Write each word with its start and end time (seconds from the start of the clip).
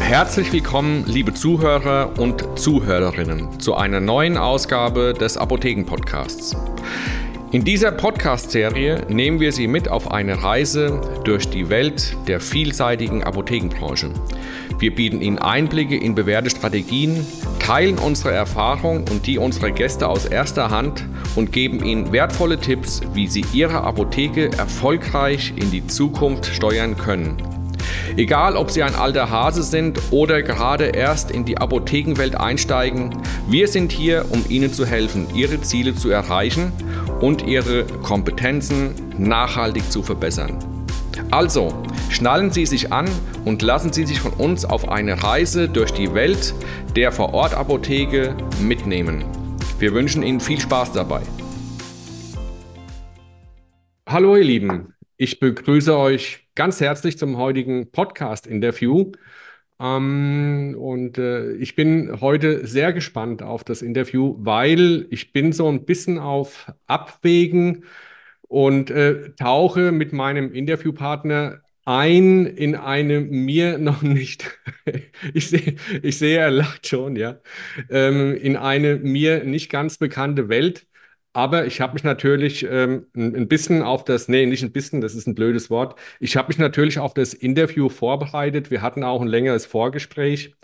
Herzlich 0.00 0.52
willkommen, 0.52 1.04
liebe 1.06 1.34
Zuhörer 1.34 2.18
und 2.18 2.58
Zuhörerinnen, 2.58 3.60
zu 3.60 3.74
einer 3.74 4.00
neuen 4.00 4.36
Ausgabe 4.36 5.12
des 5.12 5.36
Apotheken-Podcasts. 5.36 6.56
In 7.52 7.64
dieser 7.64 7.92
Podcast-Serie 7.92 9.06
nehmen 9.08 9.38
wir 9.38 9.52
Sie 9.52 9.68
mit 9.68 9.88
auf 9.88 10.10
eine 10.10 10.42
Reise 10.42 11.00
durch 11.24 11.48
die 11.48 11.68
Welt 11.68 12.16
der 12.26 12.40
vielseitigen 12.40 13.22
Apothekenbranche. 13.22 14.10
Wir 14.78 14.94
bieten 14.94 15.20
Ihnen 15.20 15.38
Einblicke 15.38 15.96
in 15.96 16.14
bewährte 16.14 16.50
Strategien, 16.50 17.24
teilen 17.60 17.98
unsere 17.98 18.32
Erfahrungen 18.32 19.04
und 19.08 19.26
die 19.26 19.38
unserer 19.38 19.70
Gäste 19.70 20.08
aus 20.08 20.26
erster 20.26 20.70
Hand 20.70 21.06
und 21.36 21.52
geben 21.52 21.84
Ihnen 21.84 22.12
wertvolle 22.12 22.58
Tipps, 22.58 23.02
wie 23.14 23.28
Sie 23.28 23.44
Ihre 23.52 23.82
Apotheke 23.82 24.50
erfolgreich 24.58 25.52
in 25.56 25.70
die 25.70 25.86
Zukunft 25.86 26.46
steuern 26.46 26.96
können. 26.96 27.53
Egal, 28.16 28.56
ob 28.56 28.70
Sie 28.70 28.84
ein 28.84 28.94
alter 28.94 29.28
Hase 29.28 29.64
sind 29.64 30.00
oder 30.12 30.42
gerade 30.42 30.84
erst 30.84 31.32
in 31.32 31.44
die 31.44 31.58
Apothekenwelt 31.58 32.36
einsteigen, 32.36 33.10
wir 33.48 33.66
sind 33.66 33.90
hier, 33.90 34.26
um 34.30 34.44
Ihnen 34.48 34.72
zu 34.72 34.86
helfen, 34.86 35.26
Ihre 35.34 35.60
Ziele 35.60 35.96
zu 35.96 36.10
erreichen 36.10 36.72
und 37.20 37.44
Ihre 37.44 37.84
Kompetenzen 38.04 38.94
nachhaltig 39.18 39.90
zu 39.90 40.04
verbessern. 40.04 40.58
Also, 41.32 41.74
schnallen 42.08 42.52
Sie 42.52 42.66
sich 42.66 42.92
an 42.92 43.08
und 43.44 43.62
lassen 43.62 43.92
Sie 43.92 44.06
sich 44.06 44.20
von 44.20 44.32
uns 44.32 44.64
auf 44.64 44.88
eine 44.88 45.24
Reise 45.24 45.68
durch 45.68 45.90
die 45.90 46.14
Welt 46.14 46.54
der 46.94 47.10
Vorortapotheke 47.10 48.36
mitnehmen. 48.60 49.24
Wir 49.80 49.92
wünschen 49.92 50.22
Ihnen 50.22 50.38
viel 50.38 50.60
Spaß 50.60 50.92
dabei. 50.92 51.22
Hallo 54.08 54.36
ihr 54.36 54.44
Lieben, 54.44 54.93
ich 55.24 55.40
begrüße 55.40 55.96
euch 55.96 56.46
ganz 56.54 56.82
herzlich 56.82 57.16
zum 57.16 57.38
heutigen 57.38 57.90
Podcast-Interview. 57.90 59.12
Ähm, 59.80 60.76
und 60.78 61.16
äh, 61.16 61.52
ich 61.52 61.74
bin 61.74 62.20
heute 62.20 62.66
sehr 62.66 62.92
gespannt 62.92 63.42
auf 63.42 63.64
das 63.64 63.80
Interview, 63.80 64.36
weil 64.40 65.06
ich 65.08 65.32
bin 65.32 65.52
so 65.52 65.66
ein 65.66 65.86
bisschen 65.86 66.18
auf 66.18 66.70
Abwägen 66.86 67.84
und 68.48 68.90
äh, 68.90 69.30
tauche 69.36 69.92
mit 69.92 70.12
meinem 70.12 70.52
Interviewpartner 70.52 71.62
ein 71.86 72.44
in 72.44 72.74
eine 72.74 73.20
mir 73.20 73.78
noch 73.88 74.02
nicht, 74.02 74.58
ich 75.32 75.48
sehe, 75.48 75.76
ich 76.02 76.18
sehe, 76.18 76.36
er 76.38 76.50
lacht 76.50 76.86
schon, 76.86 77.16
ja, 77.16 77.40
ähm, 77.88 78.34
in 78.36 78.56
eine 78.56 78.96
mir 78.96 79.42
nicht 79.44 79.70
ganz 79.70 79.96
bekannte 79.96 80.50
Welt. 80.50 80.86
Aber 81.34 81.66
ich 81.66 81.80
habe 81.80 81.94
mich 81.94 82.04
natürlich 82.04 82.64
ähm, 82.70 83.06
ein 83.16 83.48
bisschen 83.48 83.82
auf 83.82 84.04
das, 84.04 84.28
nee, 84.28 84.46
nicht 84.46 84.62
ein 84.62 84.70
bisschen, 84.72 85.00
das 85.00 85.16
ist 85.16 85.26
ein 85.26 85.34
blödes 85.34 85.68
Wort. 85.68 85.98
Ich 86.20 86.36
habe 86.36 86.48
mich 86.48 86.58
natürlich 86.58 87.00
auf 87.00 87.12
das 87.12 87.34
Interview 87.34 87.88
vorbereitet. 87.88 88.70
Wir 88.70 88.82
hatten 88.82 89.02
auch 89.02 89.20
ein 89.20 89.26
längeres 89.26 89.66
Vorgespräch. 89.66 90.54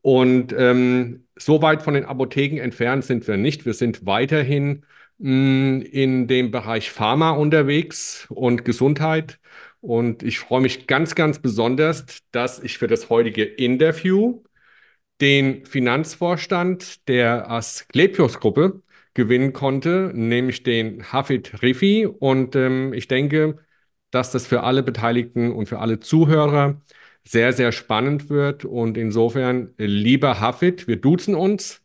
Und 0.00 0.54
ähm, 0.56 1.24
so 1.36 1.60
weit 1.60 1.82
von 1.82 1.94
den 1.94 2.04
Apotheken 2.04 2.60
entfernt 2.62 3.04
sind 3.04 3.26
wir 3.26 3.36
nicht. 3.36 3.66
Wir 3.66 3.74
sind 3.74 4.06
weiterhin 4.06 4.84
mh, 5.18 5.78
mm, 5.78 5.82
in 5.82 6.28
dem 6.28 6.52
Bereich 6.52 6.90
Pharma 6.92 7.32
unterwegs 7.32 8.26
und 8.30 8.64
Gesundheit. 8.64 9.40
Und 9.80 10.22
ich 10.22 10.38
freue 10.38 10.60
mich 10.60 10.86
ganz, 10.86 11.16
ganz 11.16 11.40
besonders, 11.40 12.06
dass 12.30 12.60
ich 12.60 12.78
für 12.78 12.86
das 12.86 13.10
heutige 13.10 13.44
Interview 13.44 14.42
den 15.20 15.66
Finanzvorstand 15.66 17.08
der 17.08 17.50
Asklepios-Gruppe 17.50 18.82
gewinnen 19.14 19.52
konnte, 19.52 20.10
nämlich 20.14 20.62
den 20.62 21.12
Hafid 21.12 21.62
Rifi. 21.62 22.06
Und 22.06 22.56
ähm, 22.56 22.92
ich 22.92 23.08
denke, 23.08 23.58
dass 24.10 24.30
das 24.30 24.46
für 24.46 24.62
alle 24.62 24.82
Beteiligten 24.82 25.52
und 25.52 25.66
für 25.66 25.78
alle 25.78 26.00
Zuhörer 26.00 26.80
sehr, 27.24 27.52
sehr 27.52 27.72
spannend 27.72 28.30
wird. 28.30 28.64
Und 28.64 28.96
insofern, 28.96 29.74
lieber 29.78 30.40
Hafid, 30.40 30.88
wir 30.88 30.96
duzen 30.96 31.34
uns. 31.34 31.82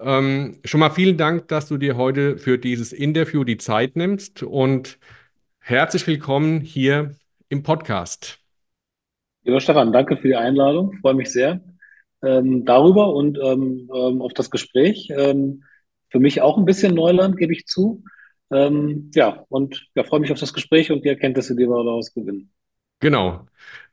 Ähm, 0.00 0.58
schon 0.64 0.80
mal 0.80 0.90
vielen 0.90 1.16
Dank, 1.16 1.48
dass 1.48 1.68
du 1.68 1.78
dir 1.78 1.96
heute 1.96 2.36
für 2.38 2.58
dieses 2.58 2.92
Interview 2.92 3.44
die 3.44 3.58
Zeit 3.58 3.94
nimmst 3.94 4.42
und 4.42 4.98
herzlich 5.60 6.06
willkommen 6.06 6.60
hier 6.60 7.14
im 7.48 7.62
Podcast. 7.62 8.40
Lieber 9.44 9.60
Stefan, 9.60 9.92
danke 9.92 10.16
für 10.16 10.28
die 10.28 10.36
Einladung. 10.36 10.92
Ich 10.94 11.00
freue 11.00 11.14
mich 11.14 11.30
sehr 11.30 11.60
ähm, 12.22 12.64
darüber 12.64 13.14
und 13.14 13.38
ähm, 13.40 13.88
ähm 13.94 14.20
auf 14.20 14.32
das 14.32 14.50
Gespräch. 14.50 15.10
Ähm, 15.16 15.62
für 16.14 16.20
mich 16.20 16.40
auch 16.40 16.56
ein 16.56 16.64
bisschen 16.64 16.94
Neuland, 16.94 17.36
gebe 17.36 17.52
ich 17.52 17.66
zu. 17.66 18.04
Ähm, 18.52 19.10
ja, 19.16 19.44
und 19.48 19.84
ja, 19.96 20.04
freue 20.04 20.20
mich 20.20 20.30
auf 20.30 20.38
das 20.38 20.54
Gespräch 20.54 20.92
und 20.92 21.04
die 21.04 21.08
Erkenntnisse, 21.08 21.56
die 21.56 21.66
wir 21.66 21.82
daraus 21.82 22.14
gewinnen. 22.14 22.52
Genau. 23.00 23.46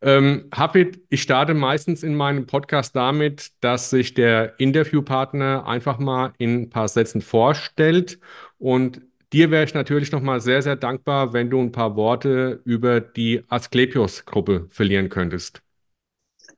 Ähm, 0.03 0.47
Hapit, 0.53 1.01
ich 1.09 1.23
starte 1.23 1.55
meistens 1.55 2.03
in 2.03 2.13
meinem 2.13 2.45
Podcast 2.45 2.95
damit, 2.95 3.49
dass 3.61 3.89
sich 3.89 4.13
der 4.13 4.59
Interviewpartner 4.59 5.65
einfach 5.65 5.97
mal 5.97 6.33
in 6.37 6.61
ein 6.61 6.69
paar 6.69 6.87
Sätzen 6.89 7.21
vorstellt. 7.21 8.19
Und 8.59 9.01
dir 9.33 9.49
wäre 9.49 9.63
ich 9.63 9.73
natürlich 9.73 10.11
nochmal 10.11 10.41
sehr, 10.41 10.61
sehr 10.61 10.75
dankbar, 10.75 11.33
wenn 11.33 11.49
du 11.49 11.59
ein 11.59 11.71
paar 11.71 11.95
Worte 11.95 12.61
über 12.65 13.01
die 13.01 13.41
Asklepios-Gruppe 13.47 14.67
verlieren 14.69 15.09
könntest. 15.09 15.63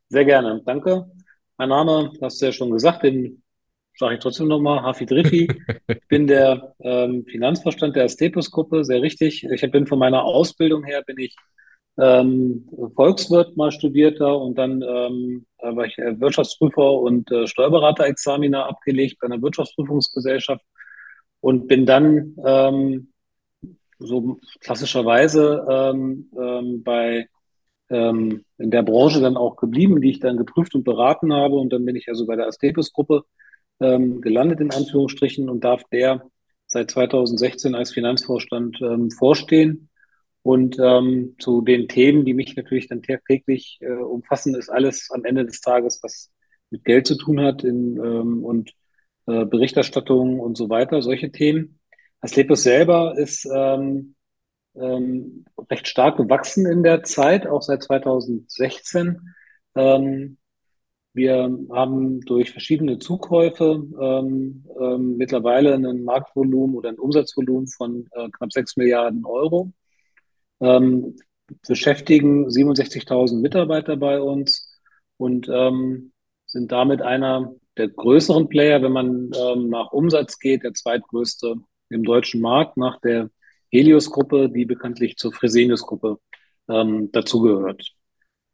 Sehr 0.10 0.26
gerne, 0.26 0.62
danke. 0.66 1.10
Mein 1.58 1.70
Name, 1.70 2.12
hast 2.22 2.42
du 2.42 2.48
ja 2.48 2.52
schon 2.52 2.70
gesagt, 2.70 3.04
den 3.04 3.43
sage 3.98 4.16
ich 4.16 4.20
trotzdem 4.20 4.48
nochmal, 4.48 4.82
Hafid 4.82 5.12
Rifi. 5.12 5.48
Ich 5.88 6.08
bin 6.08 6.28
der 6.28 6.76
ähm, 6.80 7.26
Finanzvorstand 7.26 7.96
der 7.96 8.06
Astepus-Gruppe, 8.06 8.86
sehr 8.86 9.02
richtig. 9.02 9.44
Ich 9.44 9.72
bin 9.72 9.88
von 9.88 10.00
meiner 10.00 10.24
Ausbildung 10.24 10.84
her, 10.84 11.02
bin 11.06 11.18
ich 11.18 11.36
ähm, 11.98 12.68
Volkswirt 12.96 13.56
mal 13.58 13.72
studierter 13.72 14.40
und 14.40 14.58
dann 14.58 14.82
ähm, 14.82 15.46
war 15.60 15.86
ich 15.86 15.98
äh, 15.98 16.20
Wirtschaftsprüfer 16.20 16.94
und 16.94 17.32
äh, 17.32 17.48
Steuerberater-Examiner 17.48 18.68
abgelegt 18.68 19.18
bei 19.20 19.28
einer 19.28 19.42
Wirtschaftsprüfungsgesellschaft 19.42 20.64
und 21.42 21.68
bin 21.68 21.86
dann 21.86 22.36
ähm, 22.46 23.12
so 24.00 24.40
klassischerweise 24.60 25.66
ähm, 25.70 26.30
ähm, 26.40 26.84
bei 26.84 27.28
ähm, 27.90 28.44
in 28.58 28.72
der 28.72 28.84
Branche 28.84 29.22
dann 29.22 29.38
auch 29.38 29.56
geblieben, 29.56 30.02
die 30.02 30.12
ich 30.12 30.20
dann 30.20 30.38
geprüft 30.38 30.74
und 30.76 30.84
beraten 30.84 31.34
habe. 31.34 31.56
Und 31.56 31.72
dann 31.72 31.86
bin 31.86 31.96
ich 31.96 32.08
also 32.10 32.26
bei 32.26 32.36
der 32.36 32.48
Astepus-Gruppe 32.48 33.24
ähm, 33.80 34.22
gelandet, 34.22 34.60
in 34.60 34.72
Anführungsstrichen, 34.72 35.50
und 35.50 35.64
darf 35.64 35.84
der 35.92 36.24
seit 36.68 36.92
2016 36.92 37.76
als 37.76 37.92
Finanzvorstand 37.92 38.82
ähm, 38.82 39.12
vorstehen. 39.12 39.90
Und 40.42 40.78
ähm, 40.78 41.36
zu 41.40 41.62
den 41.62 41.88
Themen, 41.88 42.26
die 42.26 42.34
mich 42.34 42.56
natürlich 42.56 42.88
dann 42.88 43.02
täglich 43.02 43.80
äh, 43.82 43.92
umfassen, 43.92 44.56
ist 44.56 44.70
alles 44.70 45.10
am 45.12 45.24
Ende 45.24 45.46
des 45.46 45.62
Tages, 45.62 46.00
was 46.04 46.32
mit 46.70 46.84
Geld 46.84 47.08
zu 47.08 47.16
tun 47.16 47.40
hat 47.40 47.64
in, 47.64 47.98
ähm, 47.98 48.44
und 48.44 48.74
äh, 49.28 49.46
Berichterstattung 49.46 50.40
und 50.40 50.58
so 50.58 50.70
weiter, 50.70 51.02
solche 51.02 51.32
Themen. 51.32 51.80
Asclepios 52.20 52.64
selber 52.64 53.18
ist 53.18 53.48
ähm, 53.54 54.16
ähm, 54.76 55.46
recht 55.70 55.88
stark 55.88 56.18
gewachsen 56.18 56.66
in 56.66 56.84
der 56.84 57.04
Zeit, 57.04 57.48
auch 57.48 57.62
seit 57.62 57.84
2016. 57.84 59.22
Ähm, 59.76 60.38
wir 61.14 61.58
haben 61.72 62.22
durch 62.22 62.52
verschiedene 62.52 62.98
Zukäufe 62.98 63.84
ähm, 64.02 64.66
ähm, 64.80 65.18
mittlerweile 65.18 65.76
ein 65.76 66.04
Marktvolumen 66.04 66.76
oder 66.76 66.90
ein 66.90 67.00
Umsatzvolumen 67.00 67.68
von 67.68 68.08
äh, 68.14 68.30
knapp 68.30 68.52
6 68.52 68.78
Milliarden 68.78 69.24
Euro, 69.26 69.72
ähm, 70.60 71.16
beschäftigen 71.68 72.48
67.000 72.48 73.40
Mitarbeiter 73.42 73.96
bei 73.96 74.20
uns 74.20 74.80
und 75.18 75.48
ähm, 75.50 76.14
sind 76.48 76.72
damit 76.72 77.02
einer 77.02 77.54
der 77.78 77.90
größeren 77.90 78.50
Player, 78.50 78.82
wenn 78.82 78.92
man 78.92 79.32
ähm, 79.36 79.70
nach 79.70 79.92
Umsatz 79.92 80.40
geht, 80.40 80.64
der 80.64 80.74
zweitgrößte 80.74 81.56
im 81.90 82.04
deutschen 82.04 82.42
Markt 82.42 82.78
nach 82.78 83.00
der 83.02 83.30
Helios-Gruppe, 83.72 84.50
die 84.50 84.66
bekanntlich 84.66 85.18
zur 85.18 85.32
Fresenius-Gruppe 85.32 86.18
ähm, 86.70 87.12
dazugehört. 87.12 87.94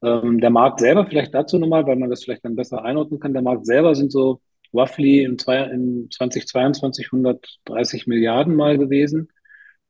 Ähm, 0.01 0.39
der 0.39 0.49
Markt 0.49 0.79
selber, 0.79 1.05
vielleicht 1.05 1.33
dazu 1.33 1.59
nochmal, 1.59 1.85
weil 1.85 1.97
man 1.97 2.09
das 2.09 2.23
vielleicht 2.23 2.45
dann 2.45 2.55
besser 2.55 2.83
einordnen 2.83 3.19
kann. 3.19 3.33
Der 3.33 3.41
Markt 3.41 3.65
selber 3.65 3.95
sind 3.95 4.11
so 4.11 4.41
roughly 4.73 5.23
in, 5.23 5.37
zwei, 5.37 5.63
in 5.63 6.09
2022 6.11 7.07
130 7.07 8.07
Milliarden 8.07 8.55
mal 8.55 8.77
gewesen. 8.77 9.29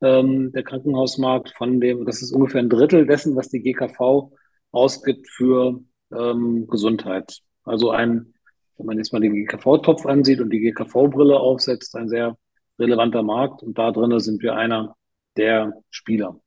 Ähm, 0.01 0.51
der 0.53 0.63
Krankenhausmarkt 0.63 1.53
von 1.55 1.81
dem, 1.81 2.05
das 2.05 2.21
ist 2.21 2.31
ungefähr 2.31 2.61
ein 2.61 2.69
Drittel 2.69 3.05
dessen, 3.05 3.35
was 3.35 3.49
die 3.49 3.61
GKV 3.61 4.31
ausgibt 4.71 5.27
für 5.27 5.81
ähm, 6.11 6.67
Gesundheit. 6.67 7.39
Also 7.63 7.91
ein, 7.91 8.33
wenn 8.77 8.85
man 8.85 8.97
jetzt 8.97 9.11
mal 9.11 9.19
den 9.19 9.33
GKV-Topf 9.33 10.05
ansieht 10.05 10.39
und 10.39 10.51
die 10.51 10.59
GKV-Brille 10.59 11.37
aufsetzt, 11.37 11.95
ein 11.95 12.07
sehr 12.07 12.37
relevanter 12.79 13.23
Markt 13.23 13.61
und 13.61 13.77
da 13.77 13.91
drinnen 13.91 14.19
sind 14.19 14.41
wir 14.41 14.55
einer 14.55 14.95
der 15.35 15.73
Spieler. 15.89 16.39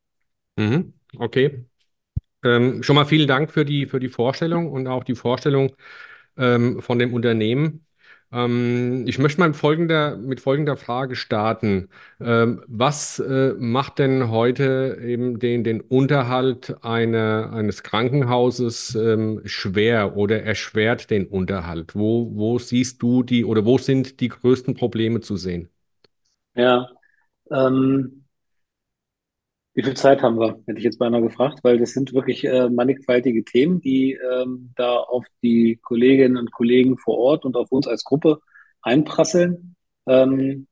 Mhm, 0.56 0.94
okay. 1.18 1.66
Ähm, 2.44 2.82
schon 2.82 2.96
mal 2.96 3.04
vielen 3.04 3.28
Dank 3.28 3.50
für 3.50 3.64
die, 3.64 3.86
für 3.86 4.00
die 4.00 4.08
Vorstellung 4.08 4.70
und 4.72 4.86
auch 4.88 5.04
die 5.04 5.14
Vorstellung 5.14 5.72
ähm, 6.36 6.80
von 6.82 6.98
dem 6.98 7.14
Unternehmen. 7.14 7.86
Ähm, 8.32 9.04
ich 9.06 9.18
möchte 9.18 9.40
mal 9.40 9.48
mit 9.48 9.56
folgender, 9.56 10.16
mit 10.16 10.40
folgender 10.40 10.76
Frage 10.76 11.16
starten. 11.16 11.88
Ähm, 12.20 12.62
was 12.66 13.18
äh, 13.20 13.54
macht 13.58 13.98
denn 13.98 14.30
heute 14.30 14.98
eben 15.04 15.38
den, 15.38 15.64
den 15.64 15.80
Unterhalt 15.82 16.76
einer, 16.84 17.52
eines 17.52 17.82
Krankenhauses 17.82 18.94
ähm, 18.96 19.40
schwer 19.44 20.16
oder 20.16 20.42
erschwert 20.42 21.10
den 21.10 21.26
Unterhalt? 21.26 21.94
Wo, 21.94 22.30
wo 22.34 22.58
siehst 22.58 23.02
du 23.02 23.22
die 23.22 23.44
oder 23.44 23.64
wo 23.66 23.78
sind 23.78 24.20
die 24.20 24.28
größten 24.28 24.74
Probleme 24.74 25.20
zu 25.20 25.36
sehen? 25.36 25.68
Ja, 26.54 26.88
ähm, 27.50 28.21
wie 29.74 29.82
viel 29.82 29.94
Zeit 29.94 30.22
haben 30.22 30.38
wir? 30.38 30.62
Hätte 30.66 30.78
ich 30.78 30.84
jetzt 30.84 30.98
beinahe 30.98 31.22
gefragt, 31.22 31.60
weil 31.62 31.78
das 31.78 31.92
sind 31.92 32.12
wirklich 32.12 32.44
äh, 32.44 32.68
mannigfaltige 32.68 33.44
Themen, 33.44 33.80
die 33.80 34.12
ähm, 34.12 34.72
da 34.76 34.96
auf 34.96 35.24
die 35.42 35.78
Kolleginnen 35.82 36.36
und 36.36 36.52
Kollegen 36.52 36.98
vor 36.98 37.16
Ort 37.18 37.44
und 37.44 37.56
auf 37.56 37.72
uns 37.72 37.86
als 37.86 38.04
Gruppe 38.04 38.40
einprasseln. 38.82 39.76
Ähm, 40.06 40.66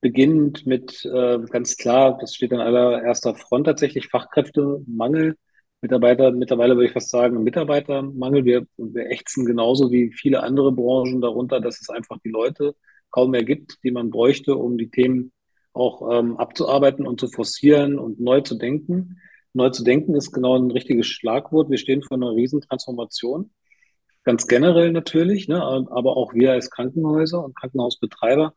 beginnend 0.00 0.66
mit 0.66 1.04
äh, 1.04 1.38
ganz 1.50 1.76
klar, 1.76 2.18
das 2.20 2.34
steht 2.34 2.52
an 2.52 2.60
allererster 2.60 3.34
Front 3.34 3.66
tatsächlich, 3.66 4.08
Fachkräftemangel. 4.08 5.36
Mitarbeiter, 5.82 6.30
mittlerweile 6.32 6.74
würde 6.74 6.86
ich 6.86 6.92
fast 6.92 7.10
sagen, 7.10 7.42
Mitarbeitermangel. 7.42 8.44
Wir, 8.44 8.66
wir 8.76 9.10
ächzen 9.10 9.44
genauso 9.44 9.90
wie 9.92 10.12
viele 10.12 10.42
andere 10.42 10.72
Branchen 10.72 11.20
darunter, 11.20 11.60
dass 11.60 11.80
es 11.80 11.90
einfach 11.90 12.18
die 12.24 12.30
Leute 12.30 12.74
kaum 13.10 13.30
mehr 13.30 13.44
gibt, 13.44 13.78
die 13.84 13.90
man 13.90 14.10
bräuchte, 14.10 14.56
um 14.56 14.78
die 14.78 14.90
Themen 14.90 15.32
auch 15.76 16.18
ähm, 16.18 16.36
abzuarbeiten 16.36 17.06
und 17.06 17.20
zu 17.20 17.28
forcieren 17.28 17.98
und 17.98 18.20
neu 18.20 18.40
zu 18.40 18.56
denken. 18.56 19.18
Neu 19.52 19.70
zu 19.70 19.84
denken 19.84 20.14
ist 20.14 20.32
genau 20.32 20.56
ein 20.56 20.70
richtiges 20.70 21.06
Schlagwort. 21.06 21.70
Wir 21.70 21.78
stehen 21.78 22.02
vor 22.02 22.16
einer 22.16 22.34
Riesentransformation. 22.34 23.50
Ganz 24.24 24.46
generell 24.46 24.92
natürlich, 24.92 25.48
ne, 25.48 25.62
aber 25.62 26.16
auch 26.16 26.34
wir 26.34 26.52
als 26.52 26.70
Krankenhäuser 26.70 27.44
und 27.44 27.54
Krankenhausbetreiber. 27.54 28.54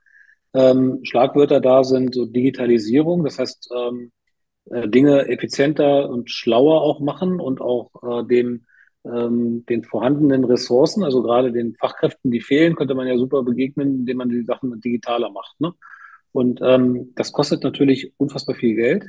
Ähm, 0.54 1.00
Schlagwörter 1.04 1.62
da 1.62 1.84
sind 1.84 2.16
so 2.16 2.26
Digitalisierung, 2.26 3.24
das 3.24 3.38
heißt 3.38 3.70
ähm, 3.78 4.12
äh, 4.72 4.88
Dinge 4.88 5.28
effizienter 5.28 6.10
und 6.10 6.30
schlauer 6.30 6.82
auch 6.82 7.00
machen 7.00 7.40
und 7.40 7.62
auch 7.62 7.92
äh, 8.04 8.26
dem, 8.26 8.66
ähm, 9.06 9.66
den 9.68 9.84
vorhandenen 9.84 10.44
Ressourcen, 10.44 11.04
also 11.04 11.22
gerade 11.22 11.52
den 11.52 11.76
Fachkräften, 11.76 12.32
die 12.32 12.42
fehlen, 12.42 12.76
könnte 12.76 12.96
man 12.96 13.08
ja 13.08 13.18
super 13.18 13.44
begegnen, 13.44 14.00
indem 14.00 14.18
man 14.18 14.30
die 14.30 14.44
Sachen 14.44 14.82
digitaler 14.82 15.30
macht. 15.30 15.60
Ne? 15.62 15.74
Und 16.32 16.60
ähm, 16.62 17.14
das 17.16 17.32
kostet 17.32 17.64
natürlich 17.64 18.14
unfassbar 18.18 18.56
viel 18.56 18.76
Geld, 18.76 19.06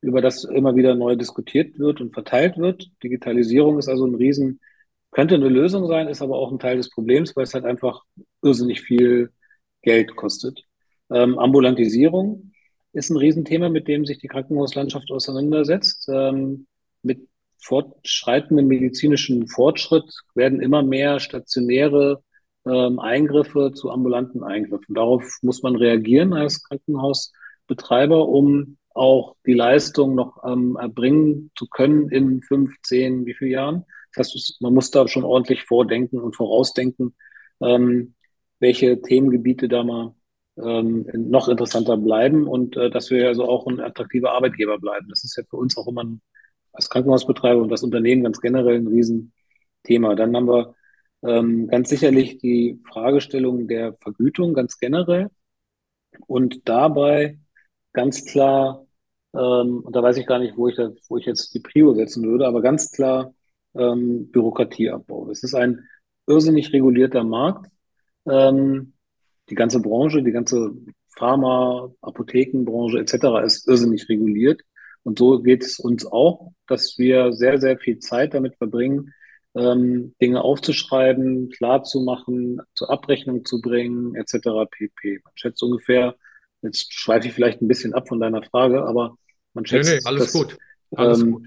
über 0.00 0.20
das 0.20 0.44
immer 0.44 0.76
wieder 0.76 0.94
neu 0.94 1.16
diskutiert 1.16 1.78
wird 1.78 2.00
und 2.00 2.12
verteilt 2.12 2.58
wird. 2.58 2.90
Digitalisierung 3.02 3.78
ist 3.78 3.88
also 3.88 4.06
ein 4.06 4.14
Riesen, 4.14 4.60
könnte 5.10 5.34
eine 5.34 5.48
Lösung 5.48 5.86
sein, 5.86 6.08
ist 6.08 6.22
aber 6.22 6.38
auch 6.38 6.50
ein 6.50 6.58
Teil 6.58 6.76
des 6.76 6.90
Problems, 6.90 7.36
weil 7.36 7.44
es 7.44 7.54
halt 7.54 7.64
einfach 7.64 8.02
irrsinnig 8.42 8.80
viel 8.80 9.30
Geld 9.82 10.16
kostet. 10.16 10.64
Ähm, 11.10 11.38
Ambulantisierung 11.38 12.52
ist 12.92 13.10
ein 13.10 13.16
Riesenthema, 13.16 13.68
mit 13.68 13.88
dem 13.88 14.06
sich 14.06 14.18
die 14.18 14.28
Krankenhauslandschaft 14.28 15.10
auseinandersetzt. 15.10 16.08
Ähm, 16.08 16.66
mit 17.02 17.28
fortschreitendem 17.58 18.66
medizinischen 18.66 19.48
Fortschritt 19.48 20.04
werden 20.34 20.60
immer 20.60 20.82
mehr 20.82 21.20
stationäre 21.20 22.22
ähm, 22.66 22.98
Eingriffe 22.98 23.72
zu 23.72 23.90
ambulanten 23.90 24.42
Eingriffen. 24.42 24.94
Darauf 24.94 25.38
muss 25.42 25.62
man 25.62 25.76
reagieren 25.76 26.32
als 26.32 26.62
Krankenhausbetreiber, 26.64 28.28
um 28.28 28.76
auch 28.94 29.36
die 29.46 29.54
Leistung 29.54 30.14
noch 30.14 30.42
ähm, 30.44 30.76
erbringen 30.76 31.50
zu 31.56 31.66
können 31.66 32.08
in 32.10 32.42
fünf, 32.42 32.74
zehn, 32.82 33.26
wie 33.26 33.34
viele 33.34 33.52
Jahren. 33.52 33.84
Das 34.14 34.28
heißt, 34.28 34.60
man 34.60 34.74
muss 34.74 34.90
da 34.90 35.08
schon 35.08 35.24
ordentlich 35.24 35.64
vordenken 35.64 36.20
und 36.20 36.36
vorausdenken, 36.36 37.14
ähm, 37.60 38.14
welche 38.60 39.00
Themengebiete 39.00 39.68
da 39.68 39.82
mal 39.82 40.14
ähm, 40.56 41.06
noch 41.14 41.48
interessanter 41.48 41.96
bleiben 41.96 42.46
und 42.46 42.76
äh, 42.76 42.90
dass 42.90 43.10
wir 43.10 43.28
also 43.28 43.48
auch 43.48 43.66
ein 43.66 43.80
attraktiver 43.80 44.32
Arbeitgeber 44.32 44.78
bleiben. 44.78 45.08
Das 45.08 45.24
ist 45.24 45.36
ja 45.36 45.42
für 45.48 45.56
uns 45.56 45.76
auch 45.78 45.88
immer 45.88 46.04
ein, 46.04 46.20
als 46.72 46.90
Krankenhausbetreiber 46.90 47.62
und 47.62 47.70
das 47.70 47.82
Unternehmen 47.82 48.24
ganz 48.24 48.40
generell 48.40 48.76
ein 48.76 48.86
Riesenthema. 48.86 50.14
Dann 50.14 50.36
haben 50.36 50.48
wir 50.48 50.74
ähm, 51.22 51.68
ganz 51.68 51.88
sicherlich 51.88 52.38
die 52.38 52.80
Fragestellung 52.84 53.68
der 53.68 53.94
Vergütung 54.00 54.54
ganz 54.54 54.78
generell 54.78 55.30
und 56.26 56.68
dabei 56.68 57.38
ganz 57.92 58.24
klar, 58.24 58.86
ähm, 59.34 59.80
und 59.80 59.94
da 59.94 60.02
weiß 60.02 60.16
ich 60.18 60.26
gar 60.26 60.38
nicht, 60.38 60.56
wo 60.56 60.68
ich, 60.68 60.76
da, 60.76 60.90
wo 61.08 61.16
ich 61.16 61.26
jetzt 61.26 61.54
die 61.54 61.60
Prio 61.60 61.94
setzen 61.94 62.24
würde, 62.24 62.46
aber 62.46 62.62
ganz 62.62 62.90
klar 62.92 63.34
ähm, 63.74 64.30
Bürokratieabbau. 64.30 65.30
Es 65.30 65.42
ist 65.42 65.54
ein 65.54 65.88
irrsinnig 66.26 66.72
regulierter 66.72 67.24
Markt. 67.24 67.70
Ähm, 68.26 68.94
die 69.50 69.54
ganze 69.54 69.80
Branche, 69.80 70.22
die 70.22 70.32
ganze 70.32 70.72
Pharma, 71.16 71.92
Apothekenbranche 72.00 72.98
etc. 72.98 73.44
ist 73.44 73.68
irrsinnig 73.68 74.08
reguliert. 74.08 74.62
Und 75.02 75.18
so 75.18 75.40
geht 75.42 75.64
es 75.64 75.78
uns 75.78 76.06
auch, 76.06 76.52
dass 76.66 76.96
wir 76.98 77.32
sehr, 77.32 77.60
sehr 77.60 77.78
viel 77.78 77.98
Zeit 77.98 78.34
damit 78.34 78.56
verbringen, 78.56 79.12
ähm, 79.54 80.14
Dinge 80.20 80.42
aufzuschreiben, 80.42 81.50
klar 81.50 81.82
zu 81.84 82.00
machen, 82.00 82.60
zur 82.74 82.90
Abrechnung 82.90 83.44
zu 83.44 83.60
bringen, 83.60 84.14
etc. 84.14 84.66
pp. 84.70 85.20
Man 85.24 85.32
schätzt 85.34 85.62
ungefähr, 85.62 86.16
jetzt 86.62 86.92
schweife 86.92 87.28
ich 87.28 87.34
vielleicht 87.34 87.60
ein 87.60 87.68
bisschen 87.68 87.94
ab 87.94 88.08
von 88.08 88.20
deiner 88.20 88.42
Frage, 88.42 88.84
aber 88.84 89.16
man 89.54 89.66
schätzt, 89.66 89.90
nee, 89.90 89.96
nee, 89.96 90.02
alles 90.04 90.24
dass, 90.24 90.32
gut. 90.32 90.58
Alles 90.94 91.20
ähm, 91.20 91.32
gut. 91.32 91.46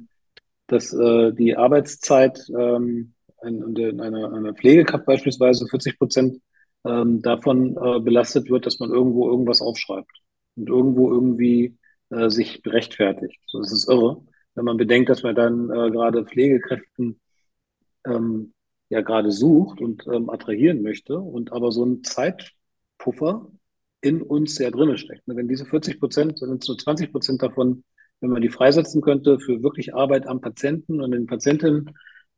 dass 0.68 0.94
äh, 0.94 1.32
die 1.34 1.56
Arbeitszeit 1.56 2.40
ähm, 2.50 3.14
in, 3.44 3.76
in 3.76 4.02
einer, 4.02 4.34
einer 4.34 4.54
Pflegekraft 4.54 5.06
beispielsweise 5.06 5.68
40 5.68 5.98
Prozent 5.98 6.42
ähm, 6.86 7.22
davon 7.22 7.76
äh, 7.78 8.00
belastet 8.00 8.50
wird, 8.50 8.66
dass 8.66 8.80
man 8.80 8.92
irgendwo 8.92 9.30
irgendwas 9.30 9.62
aufschreibt 9.62 10.22
und 10.56 10.70
irgendwo 10.70 11.12
irgendwie 11.12 11.78
äh, 12.10 12.30
sich 12.30 12.62
rechtfertigt. 12.66 13.40
So, 13.48 13.60
das 13.60 13.72
ist 13.72 13.90
irre, 13.90 14.22
wenn 14.54 14.66
man 14.66 14.78
bedenkt, 14.78 15.10
dass 15.10 15.24
man 15.24 15.36
dann 15.36 15.70
äh, 15.70 15.92
gerade 15.92 16.26
Pflegekräften 16.26 17.20
ähm, 18.06 18.54
ja 18.90 19.02
gerade 19.02 19.32
sucht 19.32 19.82
und 19.82 20.06
ähm, 20.08 20.30
attrahieren 20.30 20.82
möchte 20.82 21.20
und 21.20 21.52
aber 21.52 21.72
so 21.72 21.86
ein 21.86 22.04
Zeitpuffer 22.04 23.52
in 24.02 24.22
uns 24.22 24.56
sehr 24.56 24.72
drinne 24.72 24.98
steckt. 24.98 25.24
Wenn 25.26 25.48
diese 25.48 25.66
40 25.66 26.00
Prozent, 26.00 26.38
sind 26.38 26.62
es 26.62 26.68
nur 26.68 26.78
20 26.78 27.12
Prozent 27.12 27.42
davon, 27.42 27.84
wenn 28.22 28.30
man 28.30 28.42
die 28.42 28.50
freisetzen 28.50 29.02
könnte 29.02 29.40
für 29.40 29.64
wirklich 29.64 29.96
Arbeit 29.96 30.28
am 30.28 30.42
Patienten 30.42 31.02
und 31.02 31.12
den 31.12 31.26
Patientinnen, 31.26 31.92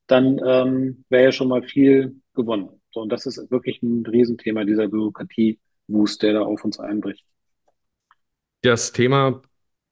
dann 0.07 0.39
ähm, 0.45 1.03
wäre 1.09 1.25
ja 1.25 1.31
schon 1.31 1.49
mal 1.49 1.63
viel 1.63 2.21
gewonnen. 2.33 2.69
So, 2.91 3.01
und 3.01 3.09
das 3.11 3.25
ist 3.25 3.51
wirklich 3.51 3.81
ein 3.83 4.05
Riesenthema, 4.05 4.63
dieser 4.63 4.87
Bürokratie-Wust, 4.87 6.23
der 6.23 6.33
da 6.33 6.41
auf 6.41 6.63
uns 6.63 6.79
einbricht. 6.79 7.25
Das 8.61 8.91
Thema 8.91 9.41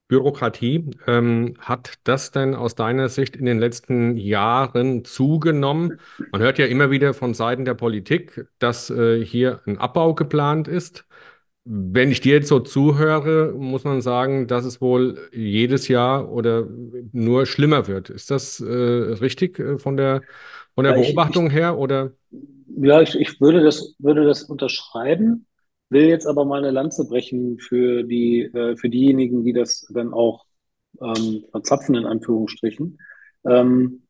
Bürokratie. 0.08 0.92
Ähm, 1.08 1.56
hat 1.60 1.96
das 2.04 2.32
denn 2.32 2.54
aus 2.54 2.76
deiner 2.76 3.10
Sicht 3.10 3.36
in 3.36 3.46
den 3.46 3.60
letzten 3.60 4.18
Jahren 4.18 5.04
zugenommen? 5.04 6.00
Man 6.32 6.42
hört 6.42 6.60
ja 6.60 6.66
immer 6.68 6.92
wieder 6.92 7.14
von 7.14 7.34
Seiten 7.34 7.66
der 7.66 7.74
Politik, 7.74 8.48
dass 8.60 8.90
äh, 8.90 9.24
hier 9.24 9.62
ein 9.66 9.78
Abbau 9.78 10.14
geplant 10.14 10.68
ist. 10.68 11.06
Wenn 11.68 12.12
ich 12.12 12.22
dir 12.22 12.36
jetzt 12.36 12.50
so 12.50 12.60
zuhöre, 12.60 13.54
muss 13.58 13.84
man 13.84 14.02
sagen, 14.02 14.46
dass 14.48 14.66
es 14.66 14.82
wohl 14.82 15.18
jedes 15.34 15.88
Jahr 15.88 16.32
oder 16.32 16.68
nur 17.12 17.48
schlimmer 17.48 17.88
wird. 17.88 18.12
Ist 18.12 18.30
das 18.30 18.60
äh, 18.60 18.72
richtig 18.72 19.58
äh, 19.58 19.80
von 19.80 19.98
der, 19.98 20.22
von 20.76 20.84
der 20.84 20.96
ja, 20.96 21.02
Beobachtung 21.02 21.48
ich, 21.48 21.54
her? 21.54 21.80
Oder? 21.80 22.12
Ja, 22.78 23.02
ich, 23.02 23.20
ich 23.20 23.42
würde 23.42 23.64
das, 23.64 23.96
würde 23.98 24.26
das 24.26 24.44
unterschreiben 24.44 25.48
will 25.90 26.06
jetzt 26.06 26.28
aber 26.28 26.46
mal 26.46 26.60
eine 26.60 26.72
Lanze 26.72 27.08
brechen 27.08 27.60
für 27.60 28.04
die, 28.04 28.42
äh, 28.42 28.76
für 28.78 28.90
diejenigen, 28.90 29.44
die 29.44 29.54
das 29.54 29.86
dann 29.94 30.14
auch 30.14 30.46
ähm, 31.02 31.46
verzapfen, 31.52 31.96
in 31.96 32.06
Anführungsstrichen. 32.06 33.00
Ähm, 33.46 34.04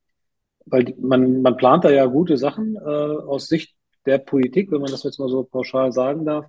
weil 0.64 0.94
man, 0.98 1.42
man 1.42 1.56
plant 1.56 1.84
da 1.84 1.90
ja 1.90 2.06
gute 2.06 2.36
Sachen 2.36 2.76
äh, 2.76 2.78
aus 2.78 3.46
Sicht 3.46 3.74
der 4.04 4.18
Politik, 4.18 4.70
wenn 4.70 4.80
man 4.80 4.90
das 4.90 5.04
jetzt 5.04 5.18
mal 5.18 5.28
so 5.28 5.44
pauschal 5.44 5.92
sagen 5.92 6.24
darf. 6.24 6.46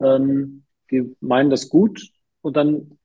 Ähm, 0.00 0.64
die 0.90 1.16
meinen 1.20 1.50
das 1.50 1.68
gut 1.68 2.10
und 2.42 2.56
dann 2.56 2.98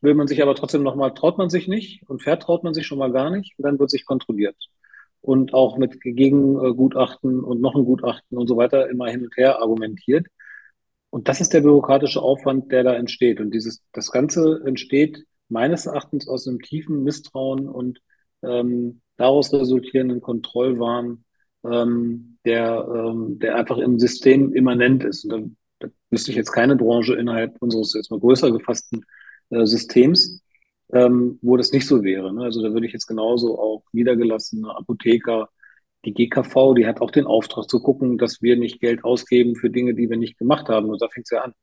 will 0.00 0.14
man 0.14 0.26
sich 0.26 0.42
aber 0.42 0.54
trotzdem 0.54 0.82
nochmal, 0.82 1.12
traut 1.14 1.38
man 1.38 1.50
sich 1.50 1.68
nicht 1.68 2.08
und 2.08 2.22
vertraut 2.22 2.64
man 2.64 2.74
sich 2.74 2.86
schon 2.86 2.98
mal 2.98 3.12
gar 3.12 3.30
nicht 3.30 3.58
und 3.58 3.64
dann 3.64 3.78
wird 3.78 3.90
sich 3.90 4.04
kontrolliert. 4.04 4.56
Und 5.20 5.52
auch 5.52 5.76
mit 5.76 6.00
Gegengutachten 6.00 7.44
und 7.44 7.60
noch 7.60 7.74
ein 7.74 7.84
Gutachten 7.84 8.38
und 8.38 8.46
so 8.46 8.56
weiter 8.56 8.88
immer 8.88 9.08
hin 9.08 9.22
und 9.24 9.36
her 9.36 9.60
argumentiert. 9.60 10.26
Und 11.10 11.28
das 11.28 11.40
ist 11.40 11.52
der 11.52 11.60
bürokratische 11.60 12.22
Aufwand, 12.22 12.70
der 12.72 12.84
da 12.84 12.94
entsteht. 12.94 13.40
Und 13.40 13.52
dieses, 13.52 13.82
das 13.92 14.10
Ganze 14.10 14.62
entsteht 14.64 15.24
meines 15.48 15.86
Erachtens 15.86 16.28
aus 16.28 16.46
einem 16.46 16.60
tiefen 16.60 17.02
Misstrauen 17.02 17.68
und 17.68 18.00
ähm, 18.42 19.00
daraus 19.16 19.52
resultierenden 19.52 20.20
Kontrollwahn, 20.20 21.24
ähm, 21.64 22.38
der, 22.44 22.86
ähm, 22.94 23.38
der 23.38 23.56
einfach 23.56 23.78
im 23.78 23.98
System 23.98 24.54
immanent 24.54 25.04
ist. 25.04 25.24
Und 25.24 25.56
da, 25.80 25.86
da 25.86 25.92
wüsste 26.10 26.30
ich 26.30 26.36
jetzt 26.36 26.52
keine 26.52 26.76
Branche 26.76 27.14
innerhalb 27.14 27.60
unseres 27.60 27.92
jetzt 27.94 28.10
mal 28.10 28.20
größer 28.20 28.52
gefassten 28.52 29.04
äh, 29.50 29.66
Systems, 29.66 30.42
ähm, 30.92 31.38
wo 31.42 31.56
das 31.56 31.72
nicht 31.72 31.86
so 31.86 32.02
wäre. 32.02 32.32
Ne? 32.32 32.44
Also 32.44 32.62
da 32.62 32.72
würde 32.72 32.86
ich 32.86 32.92
jetzt 32.92 33.06
genauso 33.06 33.58
auch 33.58 33.82
niedergelassene 33.92 34.74
Apotheker 34.74 35.48
die 36.04 36.14
GKV, 36.14 36.74
die 36.74 36.86
hat 36.86 37.00
auch 37.00 37.10
den 37.10 37.26
Auftrag 37.26 37.68
zu 37.68 37.80
gucken, 37.80 38.18
dass 38.18 38.42
wir 38.42 38.56
nicht 38.56 38.80
Geld 38.80 39.04
ausgeben 39.04 39.56
für 39.56 39.70
Dinge, 39.70 39.94
die 39.94 40.08
wir 40.08 40.16
nicht 40.16 40.38
gemacht 40.38 40.68
haben. 40.68 40.88
Und 40.88 41.02
da 41.02 41.08
fängt 41.08 41.26
es 41.26 41.30
ja 41.30 41.42
an. 41.42 41.54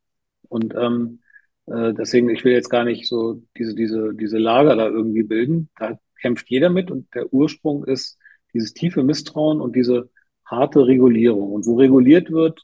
Und 0.49 0.75
ähm, 0.75 1.19
äh, 1.65 1.93
deswegen, 1.93 2.29
ich 2.29 2.43
will 2.43 2.53
jetzt 2.53 2.69
gar 2.69 2.83
nicht 2.83 3.07
so 3.07 3.41
diese, 3.57 3.75
diese, 3.75 4.13
diese 4.13 4.37
Lager 4.37 4.75
da 4.75 4.87
irgendwie 4.87 5.23
bilden. 5.23 5.69
Da 5.77 5.99
kämpft 6.21 6.49
jeder 6.49 6.69
mit 6.69 6.91
und 6.91 7.13
der 7.15 7.33
Ursprung 7.33 7.83
ist 7.85 8.17
dieses 8.53 8.73
tiefe 8.73 9.03
Misstrauen 9.03 9.61
und 9.61 9.75
diese 9.75 10.09
harte 10.45 10.87
Regulierung. 10.87 11.51
Und 11.51 11.65
wo 11.65 11.75
reguliert 11.75 12.31
wird, 12.31 12.63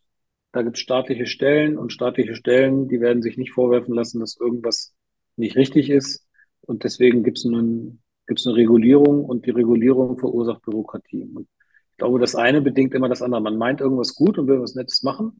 da 0.51 0.61
gibt 0.61 0.77
es 0.77 0.83
staatliche 0.83 1.25
Stellen 1.25 1.77
und 1.77 1.91
staatliche 1.91 2.35
Stellen, 2.35 2.87
die 2.87 3.01
werden 3.01 3.23
sich 3.23 3.37
nicht 3.37 3.51
vorwerfen 3.51 3.95
lassen, 3.95 4.19
dass 4.19 4.37
irgendwas 4.39 4.93
nicht 5.35 5.55
richtig 5.55 5.89
ist. 5.89 6.25
Und 6.61 6.83
deswegen 6.83 7.23
gibt 7.23 7.39
es 7.39 7.45
einen 7.45 8.03
gibt 8.27 8.39
es 8.39 8.47
eine 8.47 8.55
Regulierung 8.55 9.25
und 9.25 9.45
die 9.45 9.51
Regulierung 9.51 10.17
verursacht 10.17 10.61
Bürokratie. 10.61 11.29
Und 11.33 11.47
ich 11.93 11.97
glaube, 11.97 12.19
das 12.19 12.35
eine 12.35 12.61
bedingt 12.61 12.95
immer 12.95 13.07
das 13.07 13.21
andere. 13.21 13.39
Man 13.41 13.57
meint 13.57 13.79
irgendwas 13.79 14.15
gut 14.15 14.39
und 14.39 14.47
will 14.47 14.59
was 14.59 14.73
Nettes 14.73 15.03
machen 15.03 15.39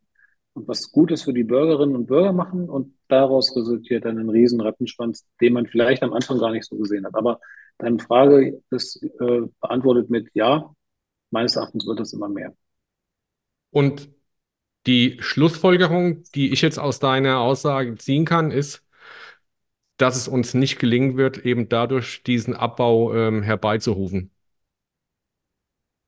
und 0.54 0.68
was 0.68 0.92
Gutes 0.92 1.24
für 1.24 1.34
die 1.34 1.44
Bürgerinnen 1.44 1.96
und 1.96 2.06
Bürger 2.06 2.32
machen 2.32 2.70
und 2.70 2.94
daraus 3.08 3.56
resultiert 3.56 4.06
dann 4.06 4.20
ein 4.20 4.30
riesen 4.30 4.62
Rattenschwanz, 4.62 5.26
den 5.42 5.54
man 5.54 5.66
vielleicht 5.66 6.04
am 6.04 6.14
Anfang 6.14 6.38
gar 6.38 6.52
nicht 6.52 6.66
so 6.66 6.78
gesehen 6.78 7.06
hat. 7.06 7.16
Aber 7.16 7.40
deine 7.80 7.98
Frage 7.98 8.62
ist 8.70 9.02
äh, 9.04 9.42
beantwortet 9.62 10.12
mit 10.12 10.30
Ja. 10.36 10.72
Meines 11.32 11.56
Erachtens 11.56 11.88
wird 11.88 12.00
das 12.00 12.14
immer 12.14 12.30
mehr. 12.30 12.54
Und 13.72 14.10
die 14.86 15.18
Schlussfolgerung, 15.22 16.24
die 16.36 16.54
ich 16.54 16.62
jetzt 16.62 16.78
aus 16.78 17.00
deiner 17.00 17.40
Aussage 17.40 17.96
ziehen 17.96 18.26
kann, 18.26 18.52
ist, 18.52 18.86
dass 19.98 20.16
es 20.18 20.28
uns 20.28 20.54
nicht 20.54 20.80
gelingen 20.80 21.18
wird, 21.18 21.46
eben 21.46 21.70
dadurch 21.70 22.24
diesen 22.24 22.54
Abbau 22.56 23.14
ähm, 23.16 23.42
herbeizurufen. 23.42 24.33